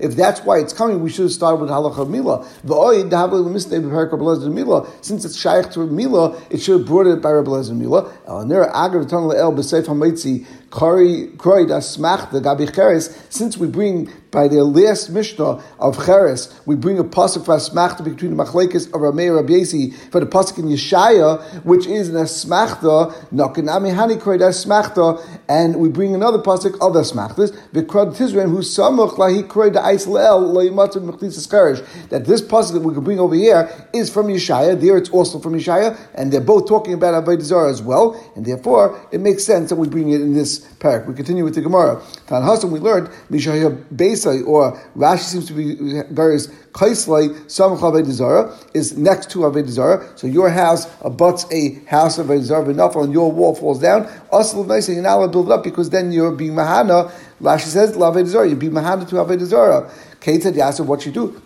if 0.00 0.16
that's 0.16 0.40
why 0.40 0.58
it's 0.58 0.72
coming, 0.72 1.02
we 1.02 1.10
should 1.10 1.24
have 1.24 1.32
started 1.32 1.60
with 1.60 1.68
Halacha 1.68 2.08
Mila. 2.08 2.46
Since 5.02 5.24
it's 5.26 5.36
Shaykh 5.36 5.70
to 5.72 5.86
Mila, 5.86 6.40
it 6.48 6.62
should 6.62 6.78
have 6.78 6.88
brought 6.88 7.08
it 7.08 7.20
by 7.20 7.32
Rabbi 7.32 7.60
Mila. 7.72 8.10
Since 10.72 11.28
we 13.58 13.68
bring 13.68 14.10
by 14.30 14.48
the 14.48 14.64
last 14.64 15.10
Mishnah 15.10 15.62
of 15.78 16.02
Cheres, 16.06 16.48
we 16.64 16.76
bring 16.76 16.98
a 16.98 17.04
pasuk 17.04 17.44
for 17.44 17.56
asmachta 17.56 18.02
between 18.02 18.34
the 18.34 18.42
machlekes 18.42 18.86
of 18.86 19.02
Ramei 19.02 19.26
and 19.26 19.36
Rabbi 19.36 19.64
for 20.10 20.20
the 20.20 20.26
pasuk 20.26 20.60
in 20.60 20.64
Yeshaya, 20.64 21.42
which 21.66 21.86
is 21.86 22.08
an 22.08 22.14
asmachta, 22.14 23.12
nakanami 23.30 23.92
hani 23.94 24.18
kroid 24.18 24.40
asmachta, 24.40 25.20
and 25.46 25.76
we 25.76 25.90
bring 25.90 26.14
another 26.14 26.38
pasuk 26.38 26.72
of 26.76 26.94
asmachtas, 26.94 27.52
v'krod 27.74 28.16
tizren 28.16 28.48
who 28.48 28.60
samuch 28.60 29.18
lahi 29.18 29.46
kroid 29.46 29.74
aislel 29.74 30.54
leimatzim 30.54 31.06
mechlisas 31.06 31.46
karish. 31.46 31.84
That 32.08 32.24
this 32.24 32.40
pasuk 32.40 32.72
that 32.72 32.80
we 32.80 32.94
can 32.94 33.04
bring 33.04 33.20
over 33.20 33.34
here 33.34 33.68
is 33.92 34.08
from 34.08 34.28
Yeshaya. 34.28 34.80
There 34.80 34.96
it's 34.96 35.10
also 35.10 35.38
from 35.38 35.52
Yeshaya, 35.52 35.94
and 36.14 36.32
they're 36.32 36.40
both 36.40 36.66
talking 36.66 36.94
about 36.94 37.12
Avodah 37.22 37.70
as 37.70 37.82
well, 37.82 38.16
and 38.34 38.46
therefore 38.46 38.98
it 39.12 39.20
makes 39.20 39.44
sense 39.44 39.68
that 39.68 39.76
we 39.76 39.86
bring 39.86 40.08
it 40.08 40.22
in 40.22 40.32
this 40.32 40.61
parak. 40.78 41.06
We 41.06 41.14
continue 41.14 41.44
with 41.44 41.54
the 41.54 41.60
Gemara. 41.60 42.02
Tan 42.26 42.42
we 42.70 42.78
learned 42.78 43.08
Mishaya 43.30 43.82
Beisai, 43.94 44.46
or 44.46 44.80
Rashi 44.96 45.20
seems 45.20 45.46
to 45.46 45.52
be 45.52 46.02
various 46.10 46.48
Kaislai 46.72 47.28
Samach 47.46 47.80
Avodah 47.80 48.74
is 48.74 48.96
next 48.96 49.30
to 49.30 49.40
Avodah 49.40 49.68
Zarah. 49.68 50.08
So 50.16 50.26
your 50.26 50.48
house 50.48 50.86
abuts 51.02 51.46
a 51.52 51.74
house 51.86 52.18
of 52.18 52.30
enough 52.30 52.96
on 52.96 53.12
your 53.12 53.30
wall 53.30 53.54
falls 53.54 53.80
down. 53.80 54.08
Also, 54.30 54.64
nice, 54.64 54.88
you're 54.88 55.02
not 55.02 55.18
allowed 55.18 55.26
to 55.26 55.32
build 55.32 55.46
it 55.48 55.52
up 55.52 55.64
because 55.64 55.90
then 55.90 56.12
you're 56.12 56.32
being 56.32 56.52
mahana. 56.52 57.12
Rashi 57.42 57.66
says, 57.66 57.96
Avodah 57.96 58.26
Zarah, 58.26 58.48
you'd 58.48 58.60
be 58.60 58.68
mahana 58.68 59.08
to 59.08 59.16
Avodah 59.16 59.44
Zarah. 59.44 59.90
Ketzad 60.20 60.52
Yasser, 60.52 60.86
what 60.86 61.04
you 61.04 61.10
do? 61.10 61.42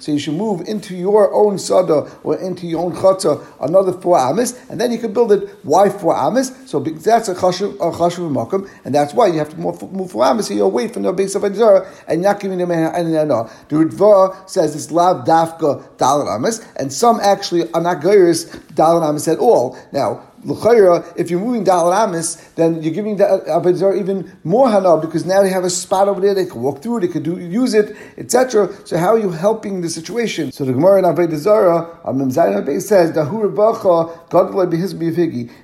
So 0.00 0.12
you 0.12 0.18
should 0.18 0.34
move 0.34 0.66
into 0.66 0.96
your 0.96 1.32
own 1.32 1.58
sada 1.60 2.10
or 2.24 2.36
into 2.38 2.66
your 2.66 2.84
own 2.84 2.92
chatzah 2.92 3.46
another 3.60 3.92
four 3.92 4.18
amis, 4.18 4.58
and 4.68 4.80
then 4.80 4.90
you 4.90 4.98
can 4.98 5.12
build 5.12 5.30
it. 5.30 5.48
Why 5.62 5.90
four 5.90 6.16
amis? 6.16 6.52
So 6.66 6.80
that's 6.80 7.28
a 7.28 7.36
chashuv 7.36 7.74
a 7.74 7.92
chashuv 7.92 8.68
and 8.84 8.92
that's 8.92 9.14
why 9.14 9.28
you 9.28 9.38
have 9.38 9.50
to 9.50 9.56
move, 9.56 10.10
four 10.10 10.24
amis. 10.24 10.48
So 10.48 10.54
you're 10.54 10.66
away 10.66 10.88
from 10.88 11.04
the 11.04 11.12
base 11.12 11.36
of 11.36 11.42
Adzara 11.42 11.86
and 12.08 12.20
not 12.20 12.40
giving 12.40 12.58
them 12.58 12.72
any 12.72 13.12
no. 13.12 13.48
The 13.68 13.76
Ritva 13.76 14.50
says 14.50 14.74
it's 14.74 14.90
lav 14.90 15.24
dafka 15.24 15.96
dalat 15.98 16.34
amis, 16.34 16.66
and 16.74 16.92
some 16.92 17.20
actually 17.20 17.72
are 17.72 17.80
not 17.80 18.02
geiris 18.02 18.48
dalat 18.74 19.08
amis 19.08 19.28
at 19.28 19.38
all. 19.38 19.78
Now 19.92 20.27
L'chayra, 20.44 21.04
if 21.16 21.30
you're 21.30 21.40
moving 21.40 21.64
Dal 21.64 21.92
Amis, 21.92 22.36
then 22.54 22.82
you're 22.82 22.94
giving 22.94 23.16
the 23.16 23.24
Avodah 23.24 23.98
even 23.98 24.36
more 24.44 24.70
hana 24.70 24.96
because 24.96 25.24
now 25.26 25.42
they 25.42 25.50
have 25.50 25.64
a 25.64 25.70
spot 25.70 26.08
over 26.08 26.20
there, 26.20 26.34
they 26.34 26.46
can 26.46 26.62
walk 26.62 26.82
through, 26.82 27.00
they 27.00 27.08
can 27.08 27.22
do, 27.22 27.38
use 27.38 27.74
it, 27.74 27.96
etc. 28.16 28.72
So 28.84 28.96
how 28.98 29.08
are 29.08 29.18
you 29.18 29.30
helping 29.30 29.80
the 29.80 29.88
situation? 29.88 30.52
So 30.52 30.64
the 30.64 30.72
Gemara 30.72 30.98
in 31.00 31.04
Avodah 31.04 31.36
Zarah, 31.36 31.98
Amim 32.04 32.32
Zayin 32.32 32.80
says, 32.82 33.12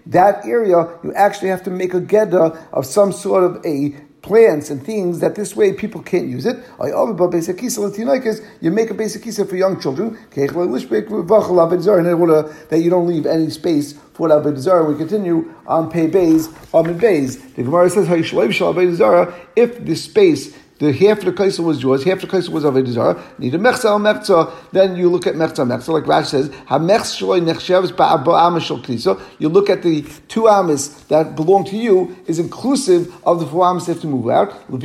That 0.07 0.47
area, 0.47 0.99
you 1.03 1.13
actually 1.15 1.49
have 1.49 1.63
to 1.63 1.71
make 1.71 1.95
a 1.95 2.01
geda 2.01 2.59
of 2.73 2.87
some 2.87 3.13
sort 3.13 3.45
of 3.45 3.65
a 3.65 3.95
plants 4.25 4.71
and 4.71 4.83
things 4.83 5.21
that 5.21 5.35
this 5.35 5.55
way 5.55 5.75
people 5.75 6.03
can't 6.03 6.27
use 6.27 6.47
it. 6.47 6.57
Oh, 6.81 7.13
you 8.61 8.71
make 8.71 8.91
a 8.91 8.95
basic 8.95 9.23
kisa 9.23 9.45
for 9.45 9.57
young 9.57 9.79
children 9.79 10.19
that 10.35 10.51
you 12.83 12.91
don't 12.91 13.07
leave 13.07 13.27
any 13.27 13.51
space 13.51 13.93
for 14.15 14.29
the 14.29 14.89
We 14.89 14.97
continue 14.97 15.55
on 15.67 15.91
pay 15.91 16.07
bays, 16.07 16.49
on 16.73 16.97
bays. 16.97 17.37
The 17.53 17.65
Gemara 17.65 17.91
says, 17.91 18.09
if 19.57 19.85
the 19.85 19.95
space 19.95 20.57
the 20.79 20.93
half 20.93 21.19
of 21.19 21.25
the 21.27 21.33
kaisa 21.33 21.63
was 21.63 21.83
yours, 21.83 22.03
half 22.03 22.23
of 22.23 22.31
the 22.31 22.37
kaisa 22.37 22.51
was 22.51 22.65
Avodah 22.65 22.89
Zarah. 22.89 23.23
Need 23.39 23.55
a 23.55 23.59
mechza 23.59 23.85
al 23.85 24.01
mechza. 24.01 24.53
Then 24.73 24.97
you 24.97 25.09
look 25.09 25.27
at 25.27 25.35
mechza 25.35 25.65
mechza, 25.65 25.89
like 25.89 26.05
Rashi 26.05 26.27
says, 26.27 26.51
ha 26.67 26.79
mechz 26.79 27.17
shaloi 27.17 27.41
nechshev 27.41 27.87
ba'aba 27.93 28.61
shal 28.61 28.81
klisa. 28.81 29.21
You 29.39 29.49
look 29.49 29.71
at 29.71 29.83
the 29.85 30.05
two 30.27 30.49
amas 30.49 30.89
that 31.05 31.37
belong 31.37 31.65
to 31.67 31.77
you 31.77 32.17
is 32.27 32.41
inclusive 32.41 33.15
of 33.25 33.39
the 33.39 33.47
four 33.47 33.65
amas 33.65 33.87
that 33.87 33.93
have 33.95 34.03
to 34.03 34.09
move 34.09 34.29
out. 34.29 34.53
And 34.69 34.81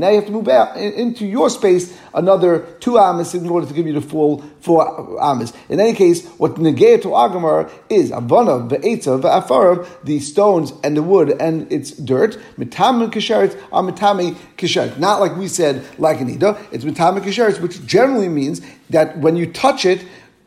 now 0.00 0.08
you 0.08 0.14
have 0.16 0.26
to 0.26 0.30
move 0.30 0.48
out 0.48 0.76
into 0.76 1.26
your 1.26 1.50
space 1.50 1.98
another 2.14 2.60
two 2.80 2.98
amas 2.98 3.34
in 3.34 3.48
order 3.48 3.66
to 3.66 3.74
give 3.74 3.86
you 3.86 3.92
the 3.92 4.00
full 4.00 4.42
four 4.60 5.20
amas. 5.20 5.52
In 5.68 5.80
any 5.80 5.94
case, 5.94 6.26
what 6.38 6.54
negay 6.54 7.02
to 7.02 7.08
agamar 7.08 7.70
is 7.88 8.10
avana 8.10 8.68
ve'etza 8.68 9.20
ve'afarav, 9.20 9.86
the 10.04 10.20
stones 10.20 10.72
and 10.84 10.96
the 10.96 11.02
wood 11.02 11.30
and 11.40 11.55
it's 11.70 11.92
dirt. 11.92 12.38
Mitam 12.58 13.10
kisheret 13.10 13.60
are 13.72 13.82
mitami 13.82 14.36
kisheret. 14.56 14.98
Not 14.98 15.20
like 15.20 15.36
we 15.36 15.48
said, 15.48 15.84
like 15.98 16.20
an 16.20 16.30
ida. 16.30 16.58
It's 16.72 16.84
mitami 16.84 17.20
kisheret, 17.20 17.60
which 17.60 17.84
generally 17.86 18.28
means 18.28 18.60
that 18.90 19.18
when 19.18 19.36
you 19.36 19.46
touch 19.50 19.84
it, 19.84 20.04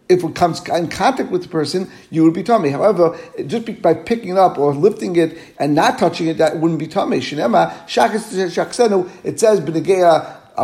if 0.09 0.23
it 0.23 0.33
comes 0.33 0.59
in 0.67 0.87
contact 0.87 1.29
with 1.29 1.43
the 1.43 1.47
person, 1.47 1.89
you 2.09 2.23
would 2.23 2.33
be 2.33 2.41
tummy. 2.41 2.71
However, 2.71 3.15
just 3.45 3.81
by 3.81 3.93
picking 3.93 4.29
it 4.29 4.37
up 4.37 4.57
or 4.57 4.73
lifting 4.73 5.15
it 5.15 5.37
and 5.59 5.75
not 5.75 5.99
touching 5.99 6.25
it, 6.27 6.39
that 6.39 6.57
wouldn't 6.57 6.79
be 6.79 6.87
tummy. 6.87 7.19
Shinema 7.19 7.71
shaksenu. 7.85 9.07
It 9.23 9.39
says 9.39 9.59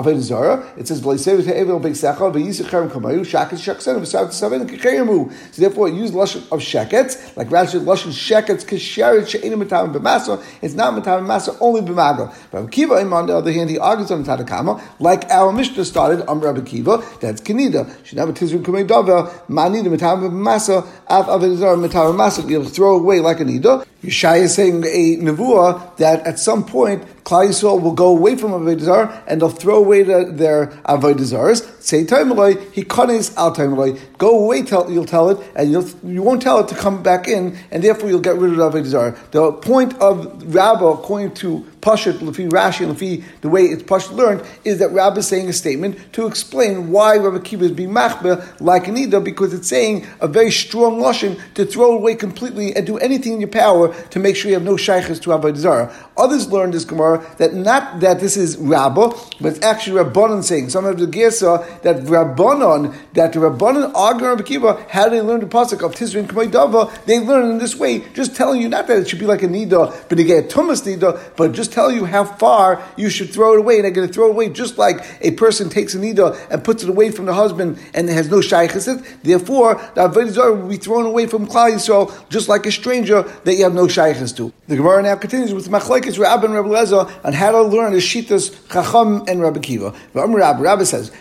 Avodah. 0.03 0.77
It 0.77 0.87
says 0.87 1.01
V'leisev 1.01 1.43
Te'evil 1.43 1.81
Beisecha 1.81 2.31
V'yizicherem 2.31 2.89
Kamayu 2.89 3.21
Shakets 3.21 3.61
Shaksen 3.61 3.99
V'sav 3.99 4.27
Tzaven 4.27 4.67
Kechayemu. 4.69 5.31
So 5.53 5.61
therefore, 5.61 5.89
use 5.89 6.11
lashon 6.11 6.41
of 6.51 6.59
shekets, 6.59 7.35
like 7.35 7.49
Rashi 7.49 7.79
lashon 7.79 8.11
shekets 8.11 8.65
Kesheret 8.65 9.27
She'enim 9.27 9.63
Metav 9.63 9.93
B'Masa. 9.93 10.43
It's 10.61 10.73
not 10.73 10.93
Metav 10.93 11.21
B'Masa, 11.21 11.57
only 11.59 11.81
B'Maga. 11.81 12.33
Rabbi 12.51 12.69
Kiva, 12.69 12.95
on 12.95 13.27
the 13.27 13.35
other 13.35 13.51
hand, 13.51 13.69
he 13.69 13.77
argues 13.79 14.11
on 14.11 14.23
Tadakama, 14.23 14.81
like 14.99 15.29
our 15.29 15.51
Mishnah 15.51 15.85
started 15.85 16.25
on 16.27 16.39
Rabbi 16.39 16.61
Kiva, 16.61 17.03
that's 17.21 17.41
Kenida. 17.41 17.89
Should 18.05 18.17
have 18.17 18.29
a 18.29 18.33
Tizrin 18.33 18.63
Kumei 18.63 18.85
Dovel, 18.87 19.23
Manida 19.49 19.87
Metav 19.87 20.19
B'Masa, 20.21 20.85
Av 21.07 21.25
Avodah 21.27 21.57
Zara 21.57 21.77
Metav 21.77 22.13
B'Masa. 22.13 22.49
You'll 22.49 22.65
throw 22.65 22.95
away 22.95 23.19
like 23.19 23.39
a 23.39 23.45
Nida. 23.45 23.85
Yeshai 24.03 24.41
is 24.41 24.53
saying 24.53 24.83
a 24.83 25.17
nevuah 25.17 25.97
that 25.97 26.25
at 26.27 26.37
some 26.37 26.63
point 26.63 27.03
Klal 27.23 27.47
Yisrael 27.47 27.81
will 27.81 27.93
go 27.93 28.07
away 28.07 28.35
from 28.35 28.51
Avodah 28.51 28.79
Zarah 28.79 29.23
and 29.27 29.41
they'll 29.41 29.49
throw 29.49 29.77
away 29.85 30.03
the, 30.03 30.25
their 30.31 30.67
Avodah. 30.85 31.74
Say 31.85 32.03
Taimaloi, 32.03 32.71
he 32.71 32.83
kanes 32.83 33.31
al 33.37 33.55
Taimaloi. 33.55 33.99
Go 34.17 34.43
away, 34.43 34.63
tell, 34.63 34.89
you'll 34.89 35.05
tell 35.05 35.29
it, 35.29 35.37
and 35.55 35.71
you'll, 35.71 35.87
you 36.03 36.23
won't 36.23 36.41
tell 36.41 36.59
it 36.59 36.67
to 36.69 36.75
come 36.75 37.03
back 37.03 37.27
in, 37.27 37.55
and 37.69 37.83
therefore 37.83 38.09
you'll 38.09 38.21
get 38.21 38.37
rid 38.37 38.51
of 38.53 38.57
Avodah 38.57 38.85
Zarah. 38.85 39.19
The 39.29 39.51
point 39.51 39.93
of 39.99 40.55
Rabbah, 40.55 40.93
according 40.93 41.35
to 41.35 41.63
Pashut, 41.81 42.13
Lefi 42.13 42.49
Rashi, 42.49 42.91
Lefi 42.91 43.23
the 43.41 43.49
way 43.49 43.65
it's 43.65 43.83
Pashut 43.83 44.13
learned, 44.13 44.43
is 44.63 44.79
that 44.79 44.89
Rabbah 44.89 45.19
is 45.19 45.27
saying 45.27 45.47
a 45.47 45.53
statement 45.53 46.11
to 46.13 46.25
explain 46.25 46.89
why 46.89 47.17
Rabbi 47.17 47.43
Kiva 47.43 47.65
is 47.65 47.71
being 47.71 47.91
machbeh 47.91 48.59
like 48.59 48.85
Anida, 48.85 49.23
because 49.23 49.53
it's 49.53 49.67
saying 49.67 50.07
a 50.21 50.27
very 50.27 50.49
strong 50.49 50.99
lashon 50.99 51.39
to 51.53 51.67
throw 51.67 51.91
away 51.95 52.15
completely 52.15 52.75
and 52.75 52.87
do 52.87 52.97
anything 52.97 53.33
in 53.33 53.41
your 53.41 53.49
power 53.49 53.93
to 54.05 54.17
make 54.17 54.35
sure 54.35 54.49
you 54.49 54.55
have 54.55 54.63
no 54.63 54.75
shaykhs 54.75 55.19
to 55.19 55.29
Avodah 55.29 55.57
Zarah. 55.57 55.95
Others 56.17 56.51
learned 56.51 56.73
this 56.73 56.85
Gemara 56.85 57.23
that 57.37 57.53
not 57.53 57.99
that 57.99 58.19
this 58.19 58.37
is 58.37 58.57
Rabbah, 58.57 59.13
but 59.39 59.53
it's 59.53 59.63
actually 59.63 60.03
Rabbanon 60.03 60.43
saying. 60.43 60.69
Some 60.69 60.85
of 60.85 60.97
the 60.97 61.05
Gersa 61.05 61.74
that 61.83 61.97
Rabbanon, 61.97 62.95
that 63.13 63.33
the 63.33 63.39
Rabbanon 63.39 63.91
argue 63.95 64.27
Rabbi 64.27 64.43
Kiva, 64.43 64.85
how 64.89 65.09
they 65.09 65.21
learn 65.21 65.39
the 65.39 65.45
pasuk 65.45 65.83
of 65.83 65.95
Tizrin 65.95 66.27
K'may 66.27 66.51
Dava, 66.51 66.91
they 67.05 67.19
learn 67.19 67.51
in 67.51 67.57
this 67.57 67.75
way, 67.75 67.99
just 68.13 68.35
telling 68.35 68.61
you 68.61 68.69
not 68.69 68.87
that 68.87 68.97
it 68.99 69.09
should 69.09 69.19
be 69.19 69.25
like 69.25 69.43
a 69.43 69.47
Nida, 69.47 70.07
but 70.09 70.17
get 70.17 70.45
a 70.45 70.47
Tumas 70.47 70.83
Nida, 70.85 71.19
but 71.35 71.51
just 71.51 71.71
tell 71.71 71.91
you 71.91 72.05
how 72.05 72.23
far 72.23 72.81
you 72.97 73.09
should 73.09 73.31
throw 73.31 73.53
it 73.53 73.59
away, 73.59 73.75
and 73.75 73.85
they're 73.85 73.91
going 73.91 74.07
to 74.07 74.13
throw 74.13 74.27
it 74.27 74.31
away 74.31 74.49
just 74.49 74.77
like 74.77 75.05
a 75.21 75.31
person 75.31 75.69
takes 75.69 75.93
a 75.95 75.99
Nida 75.99 76.37
and 76.49 76.63
puts 76.63 76.83
it 76.83 76.89
away 76.89 77.11
from 77.11 77.25
the 77.25 77.33
husband 77.33 77.77
and 77.93 78.09
has 78.09 78.29
no 78.29 78.37
Shaykhis. 78.37 78.85
Therefore, 79.21 79.75
the 79.95 80.07
Avodah 80.07 80.61
will 80.61 80.67
be 80.67 80.77
thrown 80.77 81.05
away 81.05 81.27
from 81.27 81.47
Klal 81.47 81.73
Yisrael 81.73 82.29
just 82.29 82.49
like 82.49 82.65
a 82.65 82.71
stranger 82.71 83.21
that 83.43 83.55
you 83.55 83.63
have 83.63 83.73
no 83.73 83.85
Shaykhis 83.85 84.35
to. 84.37 84.51
The 84.67 84.77
Gemara 84.77 85.03
now 85.03 85.15
continues 85.15 85.53
with 85.53 85.69
Machlekes 85.69 86.17
Rabbi 86.19 86.45
and 86.45 86.53
Rabbi 86.53 86.69
Lezer 86.69 87.25
on 87.25 87.33
how 87.33 87.51
to 87.51 87.61
learn 87.61 87.93
the 87.93 87.99
Shitas 87.99 88.51
Chacham 88.71 89.23
and 89.27 89.41
Rabbi 89.41 89.59
Kiva. 89.59 89.93
Rabbi 90.13 90.61
Rabbi 90.61 90.83
says, 90.83 91.11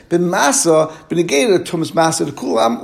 "B'masa 0.44 0.92
b'negeda 1.08 1.64
tumas 1.64 1.92
masa 1.92 2.26
the 2.26 2.32
kul 2.32 2.60
am 2.60 2.80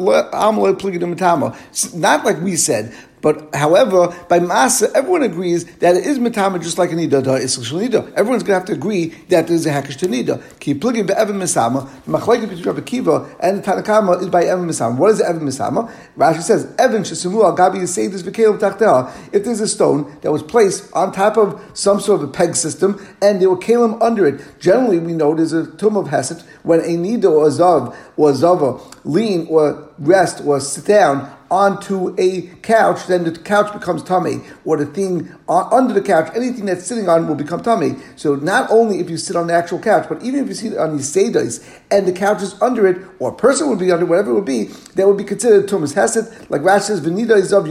Not 1.94 2.24
like 2.24 2.40
we 2.40 2.56
said, 2.56 2.94
but 3.22 3.54
however, 3.54 4.08
by 4.28 4.40
Masa, 4.40 4.90
everyone 4.94 5.22
agrees 5.22 5.64
that 5.76 5.96
it 5.96 6.06
is 6.06 6.18
Matama 6.18 6.58
just 6.58 6.78
like 6.78 6.92
a 6.92 6.94
Nida, 6.94 7.22
da 7.22 7.38
Nida. 7.38 8.12
Everyone's 8.14 8.42
going 8.42 8.44
to 8.44 8.54
have 8.54 8.64
to 8.66 8.72
agree 8.72 9.08
that 9.28 9.48
there's 9.48 9.66
a 9.66 9.70
Hekesh 9.70 9.96
to 9.98 10.06
Nida. 10.06 10.42
Ki 10.58 10.74
plugin 10.74 11.06
be'evan 11.06 11.36
Misama, 11.36 11.88
the 12.04 12.12
Machlekes 12.12 12.48
between 12.48 12.64
Rabbi 12.64 12.80
Kiva 12.80 13.36
and 13.40 13.62
Tanakama 13.62 14.20
is 14.20 14.28
by 14.28 14.44
Evan 14.44 14.66
Misama. 14.66 14.96
What 14.96 15.10
is 15.10 15.20
Evan 15.20 15.42
Misama? 15.42 15.92
Rashi 16.16 16.42
says, 16.42 16.74
Evan 16.78 17.02
Shesimu 17.02 17.44
al 17.44 17.56
Gabi 17.56 17.80
Yisedis 17.80 18.22
V'kelim 18.22 18.58
Tachteha. 18.58 19.12
If 19.32 19.44
there's 19.44 19.60
a 19.60 19.68
stone 19.68 20.18
that 20.22 20.32
was 20.32 20.42
placed 20.42 20.90
on 20.94 21.12
top 21.12 21.36
of 21.36 21.60
some 21.74 22.00
sort 22.00 22.22
of 22.22 22.28
a 22.28 22.32
peg 22.32 22.56
system 22.56 23.04
and 23.20 23.40
there 23.40 23.50
were 23.50 23.58
Kalim 23.58 24.00
under 24.00 24.26
it, 24.26 24.40
generally 24.58 24.98
we 24.98 25.12
know 25.12 25.34
there's 25.34 25.52
a 25.52 25.66
tomb 25.76 25.96
of 25.96 26.08
Hesed 26.08 26.42
when 26.62 26.80
a 26.80 26.84
Nida 26.84 27.30
or 27.30 27.46
a 27.46 27.50
Zav 27.50 27.94
or 28.16 28.30
a 28.30 28.34
Zava 28.34 28.80
lean 29.04 29.46
or 29.48 29.88
rest 29.98 30.42
or 30.44 30.60
sit 30.60 30.86
down 30.86 31.34
onto 31.50 32.14
a 32.18 32.42
couch, 32.62 33.06
then 33.06 33.24
the 33.24 33.32
couch 33.32 33.72
becomes 33.72 34.02
tummy, 34.02 34.40
or 34.64 34.76
the 34.76 34.86
thing 34.86 35.28
uh, 35.48 35.68
under 35.72 35.92
the 35.92 36.00
couch, 36.00 36.30
anything 36.34 36.66
that's 36.66 36.86
sitting 36.86 37.08
on 37.08 37.26
will 37.26 37.34
become 37.34 37.62
tummy. 37.62 37.96
So 38.16 38.36
not 38.36 38.70
only 38.70 39.00
if 39.00 39.10
you 39.10 39.16
sit 39.16 39.34
on 39.36 39.48
the 39.48 39.54
actual 39.54 39.80
couch, 39.80 40.06
but 40.08 40.22
even 40.22 40.40
if 40.40 40.48
you 40.48 40.54
sit 40.54 40.78
on 40.78 40.96
the 40.96 41.02
sedais 41.02 41.66
and 41.90 42.06
the 42.06 42.12
couch 42.12 42.42
is 42.42 42.60
under 42.62 42.86
it, 42.86 42.98
or 43.18 43.30
a 43.30 43.34
person 43.34 43.68
would 43.68 43.78
be 43.78 43.90
under, 43.90 44.06
whatever 44.06 44.30
it 44.30 44.34
would 44.34 44.44
be, 44.44 44.64
that 44.94 45.06
would 45.06 45.16
be 45.16 45.24
considered 45.24 45.68
Tumas 45.68 45.94
Hesed. 45.94 46.50
Like 46.50 46.62
Rashi 46.62 46.82
says, 46.82 47.00
"Venida 47.00 47.36
is 47.36 47.52
of 47.52 47.66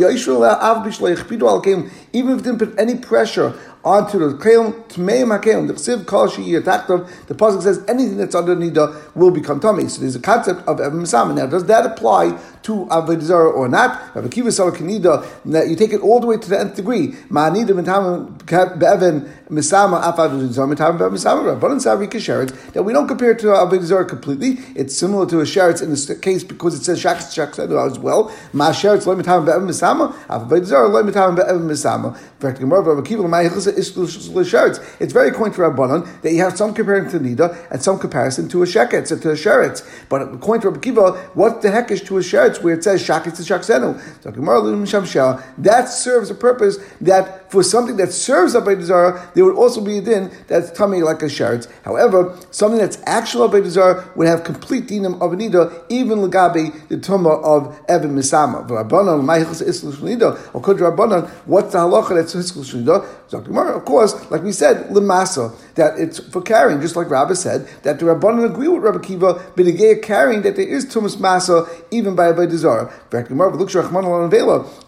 even 2.13 2.33
if 2.33 2.39
it 2.39 2.43
didn't 2.43 2.59
put 2.59 2.79
any 2.79 2.95
pressure 2.95 3.53
onto 3.83 4.19
the 4.19 4.37
kelim, 4.37 4.73
tmei 4.89 5.23
makelim, 5.23 5.67
the 5.67 5.73
chsiv 5.73 6.05
kol 6.05 6.27
she'iyatachtov, 6.27 7.09
the 7.27 7.33
pasuk 7.33 7.61
says 7.61 7.83
anything 7.87 8.17
that's 8.17 8.35
under 8.35 8.55
nida 8.55 9.15
will 9.15 9.31
become 9.31 9.59
tummy. 9.59 9.87
So 9.87 10.01
there's 10.01 10.15
a 10.15 10.19
concept 10.19 10.67
of 10.67 10.79
evan 10.81 11.01
misama. 11.01 11.33
Now, 11.35 11.45
does 11.45 11.65
that 11.65 11.85
apply 11.85 12.37
to 12.63 12.85
avodah 12.87 13.21
zarah 13.21 13.49
or 13.49 13.69
not? 13.69 14.15
Rabbi 14.15 14.27
Kiva 14.27 14.49
Kanida, 14.49 15.69
you 15.69 15.75
take 15.75 15.93
it 15.93 16.01
all 16.01 16.19
the 16.19 16.27
way 16.27 16.37
to 16.37 16.49
the 16.49 16.59
nth 16.59 16.75
degree. 16.75 17.13
Ma'anida 17.29 17.69
mitam 17.69 18.37
be'evan 18.45 19.31
misama 19.49 20.01
af 20.01 20.17
avodah 20.17 20.49
zarah 20.49 20.67
mitam 20.67 20.97
be'evan 20.97 21.11
misama 21.11 21.57
rabbanon 21.57 21.79
savri 21.79 22.07
kasheretz 22.07 22.73
that 22.73 22.83
we 22.83 22.91
don't 22.91 23.07
compare 23.07 23.33
to 23.33 23.47
avodah 23.47 23.83
zarah 23.83 24.05
completely. 24.05 24.57
It's 24.75 24.95
similar 24.95 25.25
to 25.27 25.39
a 25.39 25.43
sheretz 25.43 25.81
in 25.81 25.89
this 25.89 26.13
case 26.19 26.43
because 26.43 26.75
it 26.75 26.83
says 26.83 26.99
shachs 26.99 27.33
shachs 27.33 27.59
as 27.59 27.99
well. 27.99 28.29
Ma 28.51 28.71
sheretz 28.71 29.05
lo 29.05 29.15
mitam 29.15 29.45
be'evan 29.45 29.67
misama 29.67 30.13
zarah 30.65 30.89
lo 30.89 31.01
mitam 31.01 31.37
be'evan 31.37 31.61
misama. 31.61 32.17
Fact, 32.39 32.61
Rabbi 32.61 33.01
Kiva 33.01 33.23
it's 33.79 35.13
very 35.13 35.29
according 35.29 35.55
to 35.55 35.61
Rabbanon 35.61 36.21
that 36.21 36.31
you 36.31 36.39
have 36.39 36.57
some 36.57 36.73
comparing 36.73 37.09
to 37.11 37.19
Nida 37.19 37.67
and 37.71 37.81
some 37.81 37.99
comparison 37.99 38.47
to 38.49 38.63
a 38.63 38.65
Sheketz, 38.65 39.09
to 39.09 39.29
a 39.29 39.33
Sheretz. 39.33 39.87
But 40.09 40.21
according 40.33 40.61
to 40.61 40.69
Rabbi 40.69 40.81
Kiva, 40.81 41.11
what 41.33 41.61
the 41.61 41.71
heck 41.71 41.91
is 41.91 42.01
to 42.03 42.17
a 42.17 42.21
Sheretz 42.21 42.61
where 42.61 42.73
it 42.73 42.83
says 42.83 43.05
Shaketz 43.05 43.37
to 43.37 43.43
Shaksenu? 43.43 43.99
That 45.57 45.89
serves 45.89 46.29
a 46.29 46.35
purpose 46.35 46.77
that 47.01 47.51
for 47.51 47.63
something 47.63 47.97
that 47.97 48.11
serves 48.11 48.55
a 48.55 48.81
Zara, 48.81 49.31
there 49.33 49.45
would 49.45 49.55
also 49.55 49.81
be 49.81 49.97
a 49.97 50.01
din 50.01 50.31
that's 50.47 50.71
tummy 50.71 51.01
like 51.01 51.21
a 51.21 51.25
Sheretz. 51.25 51.67
However, 51.83 52.37
something 52.51 52.79
that's 52.79 53.01
actual 53.05 53.49
Abayt 53.49 53.65
Zara 53.67 54.09
would 54.15 54.27
have 54.27 54.43
complete 54.43 54.87
dinam 54.87 55.15
of 55.15 55.31
Nida, 55.31 55.83
even 55.89 56.19
Lagabi, 56.19 56.87
the 56.89 56.97
Tumah 56.97 57.43
of 57.43 57.79
Evan 57.87 58.15
Misama. 58.15 58.67
Rabbanon, 58.67 59.19
According 60.53 60.83
to 60.83 60.91
Rabbanon, 60.91 61.29
what's 61.45 61.73
the 61.73 61.79
halacha 61.79 62.15
that's 62.15 62.35
Hiskul 62.35 62.63
Nida? 63.65 63.75
Of 63.75 63.85
course, 63.85 64.13
like 64.31 64.43
we 64.43 64.51
said, 64.51 64.89
limasa, 64.89 65.55
that 65.75 65.97
it's 65.99 66.19
for 66.19 66.41
carrying, 66.41 66.81
just 66.81 66.95
like 66.95 67.09
Rabbi 67.09 67.33
said, 67.33 67.67
that 67.83 67.99
the 67.99 68.05
Rabbanon 68.05 68.45
agree 68.45 68.67
with 68.67 68.83
Rabbi 68.83 68.99
Kiva, 68.99 69.35
B'negei 69.55 70.01
carrying, 70.03 70.41
that 70.41 70.55
there 70.55 70.67
is 70.67 70.85
tumas 70.85 71.15
masa, 71.17 71.67
even 71.91 72.15
by 72.15 72.27
a 72.27 72.33
Dizar. 72.33 72.91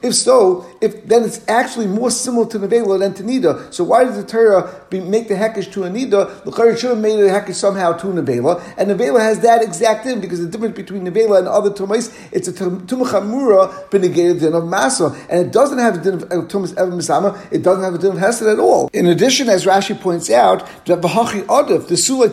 If 0.04 0.16
so, 0.16 0.66
if 0.82 1.08
then 1.08 1.24
it's 1.24 1.42
actually 1.48 1.88
more 1.88 2.12
similar 2.12 2.46
to 2.48 2.60
Nevela 2.60 3.00
than 3.00 3.14
to 3.16 3.24
Nida. 3.24 3.74
So 3.74 3.84
why 3.84 4.04
does 4.04 4.18
the 4.18 4.24
Torah 4.24 4.70
be, 4.90 5.00
make 5.00 5.28
the 5.28 5.36
Hekesh 5.36 5.72
to 5.74 5.84
a 5.84 5.90
Nida? 5.90 6.44
The 6.44 6.52
Torah 6.52 6.78
should 6.78 6.90
have 6.92 7.00
made 7.00 7.20
the 7.20 7.30
Hekesh 7.30 7.56
somehow 7.56 7.94
to 7.94 8.08
Nevela, 8.08 8.62
and 8.78 8.90
Nevela 8.92 9.20
has 9.20 9.40
that 9.42 9.62
exact 9.64 10.04
thing, 10.04 10.20
because 10.22 10.40
the 10.40 10.48
difference 10.48 10.76
between 10.76 11.06
Nevela 11.06 11.40
and 11.40 11.48
other 11.48 11.70
Tumais, 11.70 12.12
it's 12.32 12.48
a 12.48 12.54
Tumachamura 12.54 13.90
B'negei 13.90 14.40
din 14.40 14.54
of 14.54 14.64
Masa, 14.64 15.16
and 15.30 15.48
it 15.48 15.52
doesn't 15.52 15.78
have 15.78 15.98
a 16.00 16.02
din 16.04 16.14
of 16.16 16.30
Tumas 16.48 16.76
Evan 16.78 16.98
Misama, 17.00 17.38
it 17.52 17.64
doesn't 17.64 17.84
have 17.84 17.96
a 17.96 17.98
din 17.98 18.12
of 18.12 18.18
Hesed 18.18 18.44
at 18.44 18.60
all. 18.62 18.90
In 18.94 19.08
addition, 19.08 19.50
as 19.50 19.66
Rashi 19.66 20.00
points 20.00 20.30
out, 20.30 20.66
v'hachi 20.86 21.44
adif 21.46 21.88
the 21.88 21.96
sulat 21.96 22.32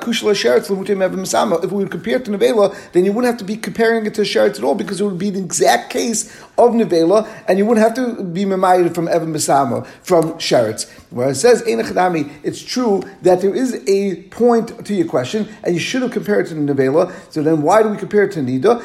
kushla. 0.00 0.30
If 1.62 1.72
we 1.72 1.78
would 1.78 1.90
compare 1.90 2.16
it 2.16 2.24
to 2.24 2.30
nevela, 2.30 2.74
then 2.92 3.04
you 3.04 3.12
wouldn't 3.12 3.32
have 3.32 3.38
to 3.38 3.44
be 3.44 3.56
comparing 3.56 4.06
it 4.06 4.14
to 4.14 4.22
sheretz 4.22 4.58
at 4.58 4.64
all 4.64 4.74
because 4.74 5.00
it 5.00 5.04
would 5.04 5.18
be 5.18 5.30
the 5.30 5.40
exact 5.40 5.90
case 5.90 6.30
of 6.58 6.72
nevela, 6.72 7.28
and 7.48 7.58
you 7.58 7.66
wouldn't 7.66 7.84
have 7.84 7.94
to 7.94 8.22
be 8.22 8.44
memayed 8.44 8.94
from 8.94 9.08
evan 9.08 9.32
misama 9.32 9.86
from 10.02 10.32
sheretz. 10.34 10.88
Where 11.10 11.30
it 11.30 11.34
says 11.36 11.62
enachadami, 11.62 12.30
it's 12.42 12.62
true 12.62 13.02
that 13.22 13.40
there 13.40 13.54
is 13.54 13.82
a 13.88 14.22
point 14.30 14.84
to 14.86 14.94
your 14.94 15.06
question, 15.06 15.48
and 15.64 15.74
you 15.74 15.80
should 15.80 16.02
have 16.02 16.12
compared 16.12 16.46
it 16.46 16.48
to 16.50 16.54
nevela. 16.54 17.12
So 17.32 17.42
then, 17.42 17.62
why 17.62 17.82
do 17.82 17.88
we 17.88 17.96
compare 17.96 18.24
it 18.24 18.32
to 18.32 18.40
nida? 18.40 18.80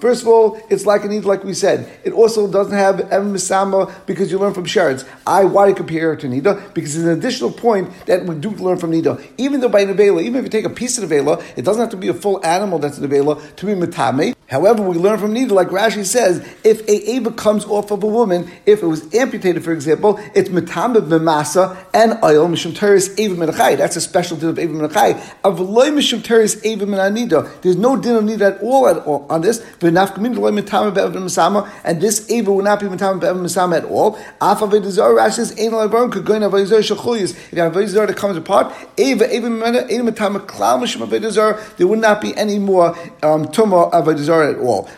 First 0.00 0.22
of 0.22 0.28
all, 0.28 0.60
it's 0.68 0.86
like 0.86 1.04
a 1.04 1.08
nida, 1.08 1.24
like 1.24 1.44
we 1.44 1.54
said. 1.54 1.88
It 2.04 2.12
also 2.12 2.46
doesn't 2.50 2.76
have 2.76 3.00
evan 3.12 3.32
misama 3.32 3.92
because 4.06 4.21
you 4.30 4.38
learn 4.38 4.54
from 4.54 4.66
sheretz. 4.66 5.08
I 5.26 5.44
why 5.44 5.72
compare 5.72 6.12
it 6.12 6.20
to 6.20 6.28
nida? 6.28 6.74
Because 6.74 6.96
it's 6.96 7.04
an 7.04 7.10
additional 7.10 7.50
point 7.50 7.90
that 8.06 8.24
we 8.24 8.34
do 8.34 8.50
learn 8.50 8.78
from 8.78 8.92
nida. 8.92 9.22
Even 9.38 9.60
though 9.60 9.68
by 9.68 9.84
nevela, 9.84 10.22
even 10.22 10.36
if 10.36 10.44
you 10.44 10.50
take 10.50 10.64
a 10.64 10.70
piece 10.70 10.98
of 10.98 11.08
nevela, 11.08 11.42
it 11.56 11.64
doesn't 11.64 11.80
have 11.80 11.90
to 11.90 11.96
be 11.96 12.08
a 12.08 12.14
full 12.14 12.44
animal 12.44 12.78
that's 12.78 12.98
nevela 12.98 13.54
to 13.56 13.66
be 13.66 13.72
metame. 13.72 14.34
However, 14.52 14.82
we 14.82 14.98
learn 14.98 15.18
from 15.18 15.32
Nida, 15.34 15.52
like 15.52 15.68
Rashi 15.68 16.04
says, 16.04 16.46
if 16.62 16.86
a 16.86 17.10
Ava 17.12 17.30
comes 17.32 17.64
off 17.64 17.90
of 17.90 18.02
a 18.02 18.06
woman, 18.06 18.50
if 18.66 18.82
it 18.82 18.86
was 18.86 19.02
amputated, 19.14 19.64
for 19.64 19.72
example, 19.72 20.20
it's 20.34 20.50
Matamib 20.50 21.08
Memasa 21.08 21.74
and 21.94 22.22
oil, 22.22 22.46
Mishum 22.48 22.76
Teres 22.76 23.18
Ava 23.18 23.34
Menachai. 23.34 23.78
That's 23.78 23.96
a 23.96 24.00
special 24.02 24.36
din 24.36 24.50
of 24.50 24.58
Ava 24.58 24.74
Menachai. 24.74 25.18
Avloy 25.42 25.88
Mishum 25.88 26.22
Teres 26.22 26.62
Ava 26.66 26.84
Menanida. 26.84 27.62
There's 27.62 27.78
no 27.78 27.96
din 27.96 28.14
of 28.14 28.24
Nida 28.24 28.56
at 28.56 28.62
all, 28.62 29.26
on 29.30 29.40
this. 29.40 29.60
V'nafkamin 29.80 30.36
at 30.36 30.74
all 30.74 31.56
on 31.56 31.64
this. 31.64 31.70
And 31.84 32.02
this 32.02 32.30
Ava 32.30 32.52
will 32.52 32.62
not 32.62 32.78
be 32.78 32.86
Matamib 32.88 33.20
Mesama 33.20 33.78
at 33.78 33.86
all. 33.86 34.18
Afa 34.42 34.66
Vedizar 34.66 35.16
Rashi 35.16 35.32
says, 35.32 35.52
Ein 35.52 35.70
Labarim 35.70 36.12
could 36.12 36.26
go 36.26 36.34
in 36.34 36.42
Avedizar 36.42 36.80
Shachuyas. 36.80 37.30
If 37.30 37.52
you 37.54 37.58
have 37.62 37.72
that 37.72 38.16
comes 38.18 38.36
apart, 38.36 38.70
Ava, 38.98 39.34
Ava 39.34 39.48
Matamib 39.48 40.46
Klal 40.46 40.82
Mishum 40.82 41.08
Avedizar, 41.08 41.74
there 41.78 41.86
would 41.86 42.00
not 42.00 42.20
be 42.20 42.36
any 42.36 42.58
more 42.58 42.88
um, 43.22 43.46
Tumah 43.46 43.90
Avedizar 43.92 44.41
at 44.50 44.58
all. 44.58 44.88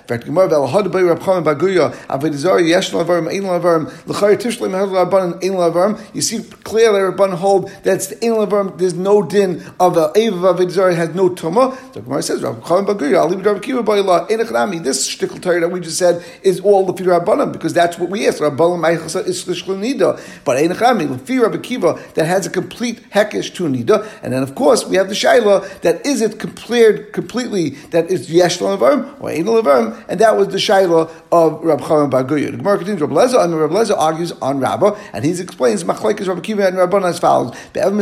Rabban. 5.74 6.14
You 6.14 6.22
see 6.22 6.42
clearly 6.64 7.00
Rabban 7.00 7.34
hold 7.34 7.70
that's 7.82 8.08
the 8.08 8.24
Ein 8.24 8.32
Lavarim, 8.32 8.78
there's 8.78 8.94
no 8.94 9.22
din 9.22 9.62
of 9.80 9.94
the 9.94 10.12
Ava 10.16 10.54
Avedizar, 10.54 10.94
has 10.94 11.14
no 11.14 11.30
Tumah. 11.30 11.92
The 11.92 12.00
Gemara 12.00 12.22
says, 12.22 12.42
Rab 12.42 12.62
Chaim 12.64 12.86
Baguya, 12.86 13.20
Ali 13.20 13.36
Rab 13.36 13.62
Kiva 13.62 13.82
Bayla, 13.82 14.30
Ein 14.30 14.38
Echnami. 14.38 14.82
This 14.82 15.08
shtickle 15.08 15.40
Torah 15.40 15.60
that 15.60 15.68
we 15.68 15.80
just 15.80 15.98
said 15.98 16.24
is 16.42 16.60
all 16.60 16.86
the 16.86 16.92
Fir 16.92 17.10
Rabbanim, 17.10 17.52
because 17.52 17.72
that's 17.72 17.98
what 17.98 18.10
we 18.10 18.26
asked. 18.26 18.40
Meichasa 18.40 19.26
is 19.26 19.44
Nida. 19.44 20.20
But 20.44 20.56
Ein 20.58 20.68
the 20.68 21.18
Fir 21.18 21.42
Rabbi 21.42 21.58
Kiva, 21.58 22.00
that 22.14 22.26
has 22.26 22.46
a 22.46 22.50
complete 22.50 23.10
hekesh 23.10 23.54
to 23.54 23.64
Nida. 23.64 24.08
And 24.22 24.32
then, 24.32 24.42
of 24.42 24.54
course, 24.54 24.84
we 24.86 24.96
have 24.96 25.08
the 25.08 25.14
Shaila 25.14 25.80
that 25.80 26.04
is 26.06 26.20
it 26.20 26.38
cleared 26.38 27.12
completely 27.12 27.70
that 27.90 28.10
it's 28.10 28.28
Yesh 28.28 28.58
Lavarim 28.58 29.20
or 29.20 29.30
and 29.34 30.20
that 30.20 30.36
was 30.36 30.48
the 30.48 30.58
Shaila 30.58 31.10
of 31.32 31.62
Rab 31.62 31.80
Chaim 31.80 32.10
Baguya. 32.10 32.50
The 32.50 32.58
Gemara 32.58 32.78
continues, 32.78 33.00
Rab 33.00 33.10
Leza, 33.10 33.44
and 33.44 33.58
Rab 33.58 33.70
Leza 33.70 33.98
argues 33.98 34.32
on 34.32 34.60
Rabbah, 34.60 34.98
and 35.12 35.24
he 35.24 35.30
explains 35.32 35.84
Machlaikis 35.84 36.28
Rabbi 36.28 36.40
Kiva 36.40 36.66
and 36.66 36.76
Rabbanim 36.76 37.08
as 37.08 37.18
follows. 37.18 37.56
Everyone 37.74 38.00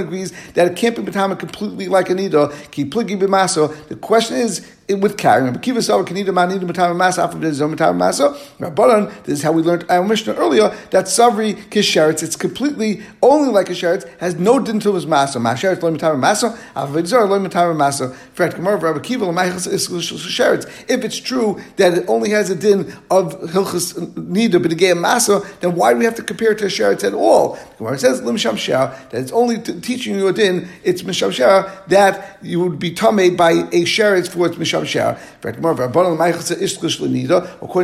agrees 0.00 0.32
that 0.52 0.70
it 0.70 0.76
can't 0.76 0.96
be 0.96 1.02
Matama 1.02 1.38
completely 1.38 1.88
like 1.88 2.10
a 2.10 2.14
Nida. 2.14 2.70
Ki 2.70 2.84
pligi 2.84 3.18
b'maso. 3.18 3.88
The 3.88 3.96
question 3.96 4.36
is, 4.36 4.77
with 4.96 5.18
carrying. 5.18 5.52
But 5.52 5.62
kiva 5.62 5.82
saw 5.82 6.02
kanida 6.02 6.28
oh, 6.28 6.32
manida 6.32 6.60
matama 6.60 6.94
masa 6.94 7.24
after 7.24 7.38
the 7.38 7.52
zom 7.52 7.76
matama 7.76 7.98
masa. 7.98 8.34
Rabbanan. 8.58 9.12
This 9.24 9.38
is 9.38 9.42
how 9.42 9.52
we 9.52 9.62
learned 9.62 9.84
our 9.90 10.04
Mishnah 10.04 10.34
earlier 10.34 10.68
that 10.90 11.06
savri 11.06 11.54
kisheretz. 11.70 12.22
It's 12.22 12.36
completely 12.36 13.02
only 13.22 13.50
like 13.50 13.68
a 13.68 13.72
sheretz. 13.72 14.08
Has 14.18 14.36
no 14.36 14.58
din 14.58 14.80
to 14.80 14.94
his 14.94 15.06
masa. 15.06 15.36
Masheretz 15.36 15.82
lo 15.82 15.94
matama 15.94 16.18
masa. 16.18 16.56
Avavidzar 16.74 17.28
lo 17.28 17.38
matama 17.38 17.74
masa. 17.76 18.14
Fred 18.32 18.54
Gemara 18.54 18.76
Rabbi 18.76 19.00
Kiva 19.00 19.26
l'maychas 19.26 19.70
is 19.70 19.88
sheretz. 19.88 20.66
If 20.88 21.04
it's 21.04 21.18
true 21.18 21.60
that 21.76 21.94
it 21.94 22.08
only 22.08 22.30
has 22.30 22.50
a 22.50 22.56
din 22.56 22.92
of 23.10 23.38
hilchas 23.40 23.94
nida 24.14 24.54
b'negei 24.54 24.96
masa, 24.96 25.44
then 25.60 25.74
why 25.74 25.92
do 25.92 25.98
we 25.98 26.04
have 26.04 26.14
to 26.14 26.22
compare 26.22 26.52
it 26.52 26.58
to 26.58 26.64
a 26.64 26.68
sheretz 26.68 27.04
at 27.04 27.12
all? 27.12 27.58
Gemara 27.76 27.98
says 27.98 28.22
lim 28.22 28.36
shamshah 28.36 29.10
that 29.10 29.20
it's 29.20 29.32
only 29.32 29.58
teaching 29.58 30.16
you 30.16 30.28
a 30.28 30.32
din. 30.32 30.68
It's 30.82 31.02
mishamshah 31.02 31.88
that 31.88 32.38
you 32.42 32.60
would 32.60 32.78
be 32.78 32.94
tamei 32.94 33.36
by 33.36 33.50
a 33.50 33.84
sheretz 33.84 34.28
for 34.28 34.46
its 34.46 34.56
misham 34.56 34.77
sham 34.86 35.16
According 35.42 35.62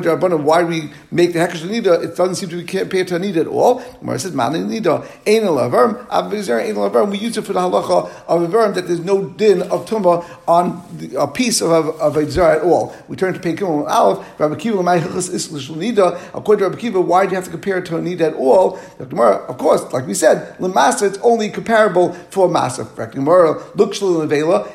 to 0.05 0.17
Rabbanan, 0.17 0.43
why 0.43 0.63
we 0.63 0.91
make 1.11 1.33
the 1.33 1.39
hekesh 1.39 1.63
nida? 1.63 2.03
It 2.03 2.17
doesn't 2.17 2.35
seem 2.37 2.49
to 2.51 2.57
be 2.57 2.65
compared 2.65 3.09
to 3.09 3.15
nida 3.15 3.43
at 3.43 3.47
all. 3.47 3.83
Gemara 4.01 4.19
says 4.19 4.33
man 4.33 4.53
nida 4.53 5.03
ein 5.27 5.43
alavarm 5.43 6.07
avizar 6.09 6.61
ein 6.61 6.75
alavarm. 6.75 7.11
We 7.11 7.19
use 7.19 7.37
it 7.37 7.43
for 7.43 7.53
the 7.53 7.61
halacha 7.61 8.11
of 8.27 8.43
a 8.43 8.49
verm 8.49 8.75
that 8.75 8.87
there's 8.87 9.01
no 9.01 9.29
din 9.29 9.63
of 9.63 9.87
tumba 9.87 10.25
on 10.49 10.83
the, 10.97 11.21
a 11.21 11.27
piece 11.27 11.61
of 11.61 11.71
of 11.71 12.17
a 12.17 12.31
zar 12.31 12.57
at 12.57 12.63
all. 12.63 12.95
We 13.09 13.17
turn 13.17 13.35
to 13.35 13.41
Peikim 13.41 13.89
Aleph. 13.89 14.27
Rabbi 14.39 14.57
Kiva 14.57 14.79
l'maychas 14.79 15.31
isklish 15.31 15.71
nida. 15.71 16.21
According 16.35 16.65
to 16.65 16.69
Rabbi 16.71 16.81
Kiva, 16.81 17.01
why 17.01 17.25
do 17.25 17.31
you 17.31 17.37
have 17.37 17.45
to 17.45 17.51
compare 17.51 17.79
it 17.79 17.87
to 17.87 17.97
a 17.97 18.01
nida 18.01 18.23
at 18.23 18.35
all? 18.35 18.79
The 18.99 19.07
Gemara, 19.07 19.37
of 19.47 19.59
course, 19.59 19.83
like 19.93 20.07
we 20.07 20.15
said, 20.15 20.57
lemasa 20.59 21.09
it's 21.09 21.19
only 21.19 21.51
comparable 21.51 22.13
for 22.31 22.49
masa. 22.49 22.85
Gemara 23.13 23.63
looks 23.75 24.01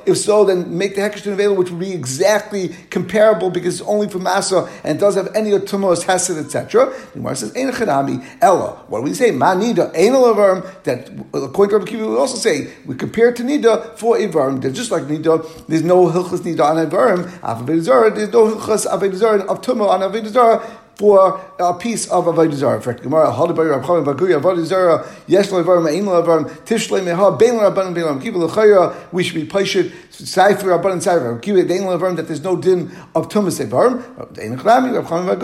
If 0.06 0.18
so, 0.18 0.46
then 0.46 0.78
make 0.78 0.96
the 0.96 1.02
hekesh 1.02 1.24
nevela, 1.24 1.56
which 1.56 1.70
would 1.72 1.80
be 1.80 1.94
exactly 2.10 2.70
comparable 2.90 3.52
because 3.52 3.80
it's 3.80 3.88
only 3.88 4.10
for 4.10 4.20
Masa 4.20 4.70
and 4.84 4.98
it 4.98 5.00
does 5.00 5.16
have 5.16 5.30
any 5.36 5.52
of 5.52 5.64
Tumos, 5.64 6.04
Hesed, 6.04 6.38
etc. 6.38 6.86
The 7.14 7.20
Gemara 7.20 7.36
says, 7.36 7.56
Ein 7.56 7.72
Chanami, 7.72 8.26
Ella. 8.42 8.84
What 8.88 9.00
do 9.00 9.04
we 9.04 9.14
say? 9.14 9.32
Manida, 9.32 9.90
Ein 9.96 10.14
Lavarm, 10.14 10.84
that 10.84 11.10
according 11.34 11.70
to 11.72 11.78
Rabbi 11.78 11.92
Kiva, 11.92 12.10
we 12.10 12.16
also 12.16 12.38
say, 12.38 12.74
we 12.86 12.96
compare 12.96 13.32
to 13.32 13.44
Nida 13.44 13.98
for 13.98 14.18
Ivarim. 14.18 14.62
They're 14.62 14.72
just 14.72 14.92
like 14.92 15.04
Nida, 15.04 15.68
there's 15.68 15.84
no 15.84 16.08
Hilchas 16.08 16.40
Nida 16.40 16.64
on 16.66 16.90
Ivarim, 16.90 17.30
Avedizara, 17.42 18.16
there's 18.16 18.32
no 18.32 18.56
Hilchas 18.56 18.88
Avedizara 18.88 19.46
of 19.46 19.62
Tumah 19.62 19.90
on 19.90 20.00
Avedizara, 20.02 20.66
for 21.00 21.40
a 21.60 21.74
piece 21.76 22.12
of 22.12 22.26
Avodah. 22.26 22.76
In 22.76 22.82
fact, 22.82 23.04
Gemara, 23.04 23.32
Hadabai 23.32 23.72
Rav 23.72 23.86
Chaim 23.86 24.04
Baguya, 24.04 24.42
Avodah 24.42 25.08
Yesh 25.28 25.48
Levarim, 25.48 25.88
Levarim, 25.88 26.50
Tishle 26.66 27.00
Meha, 27.00 27.40
Rabbanim, 27.40 27.96
Rabbanim, 27.96 28.22
Lechayra, 28.22 28.94
we 29.14 29.24
should 29.24 29.36
be 29.36 29.46
Paishit, 29.46 29.92
Saifer 30.12 30.78
Rabbanim, 30.78 30.98
Saifer, 30.98 31.42
Kiva 31.42 31.64
Dein 31.64 31.84
Levarim, 31.84 32.18
that 32.18 32.28
there's 32.28 32.44
no 32.44 32.58
din 32.58 32.92
of 33.16 33.30
Tumas 33.30 33.66
Evarim, 33.66 34.04
Ein 34.38 34.58
Chami, 34.58 34.94
Rav 34.94 35.06
Chaim 35.08 35.30
Ein 35.30 35.40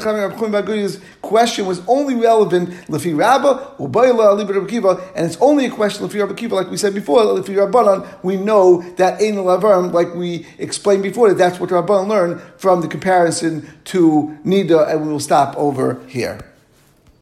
Chami, 0.00 0.28
Rav 0.28 0.40
Chaim 0.40 0.50
Baguya's 0.50 1.00
question 1.22 1.66
was 1.66 1.80
only 1.86 2.16
relevant 2.16 2.70
Lefi 2.88 3.16
Rabba, 3.16 3.76
Ubayla, 3.78 4.36
Liber 4.36 4.66
Kiva, 4.66 5.00
and 5.14 5.24
it's 5.24 5.36
only 5.40 5.66
a 5.66 5.70
question 5.70 6.08
Lefi 6.08 6.18
Rabbi 6.18 6.34
Kiva, 6.34 6.56
like 6.56 6.68
we 6.68 6.76
said 6.76 6.94
before, 6.94 7.20
Lefi 7.20 7.54
Rabbanan, 7.54 8.24
we 8.24 8.36
know 8.36 8.82
that 8.96 9.22
Ein 9.22 9.36
Levarim, 9.36 9.92
like 9.92 10.12
we 10.16 10.48
explained 10.58 11.04
before, 11.04 11.28
that 11.28 11.38
that's 11.38 11.60
what 11.60 11.70
Rabbanan 11.70 12.08
learned 12.08 12.40
from 12.56 12.80
the 12.80 12.88
comparison 12.88 13.70
to 14.00 14.38
Nida, 14.44 14.88
and 14.88 15.04
we 15.04 15.12
will 15.12 15.20
stop 15.20 15.54
over 15.56 16.00
here. 16.08 16.49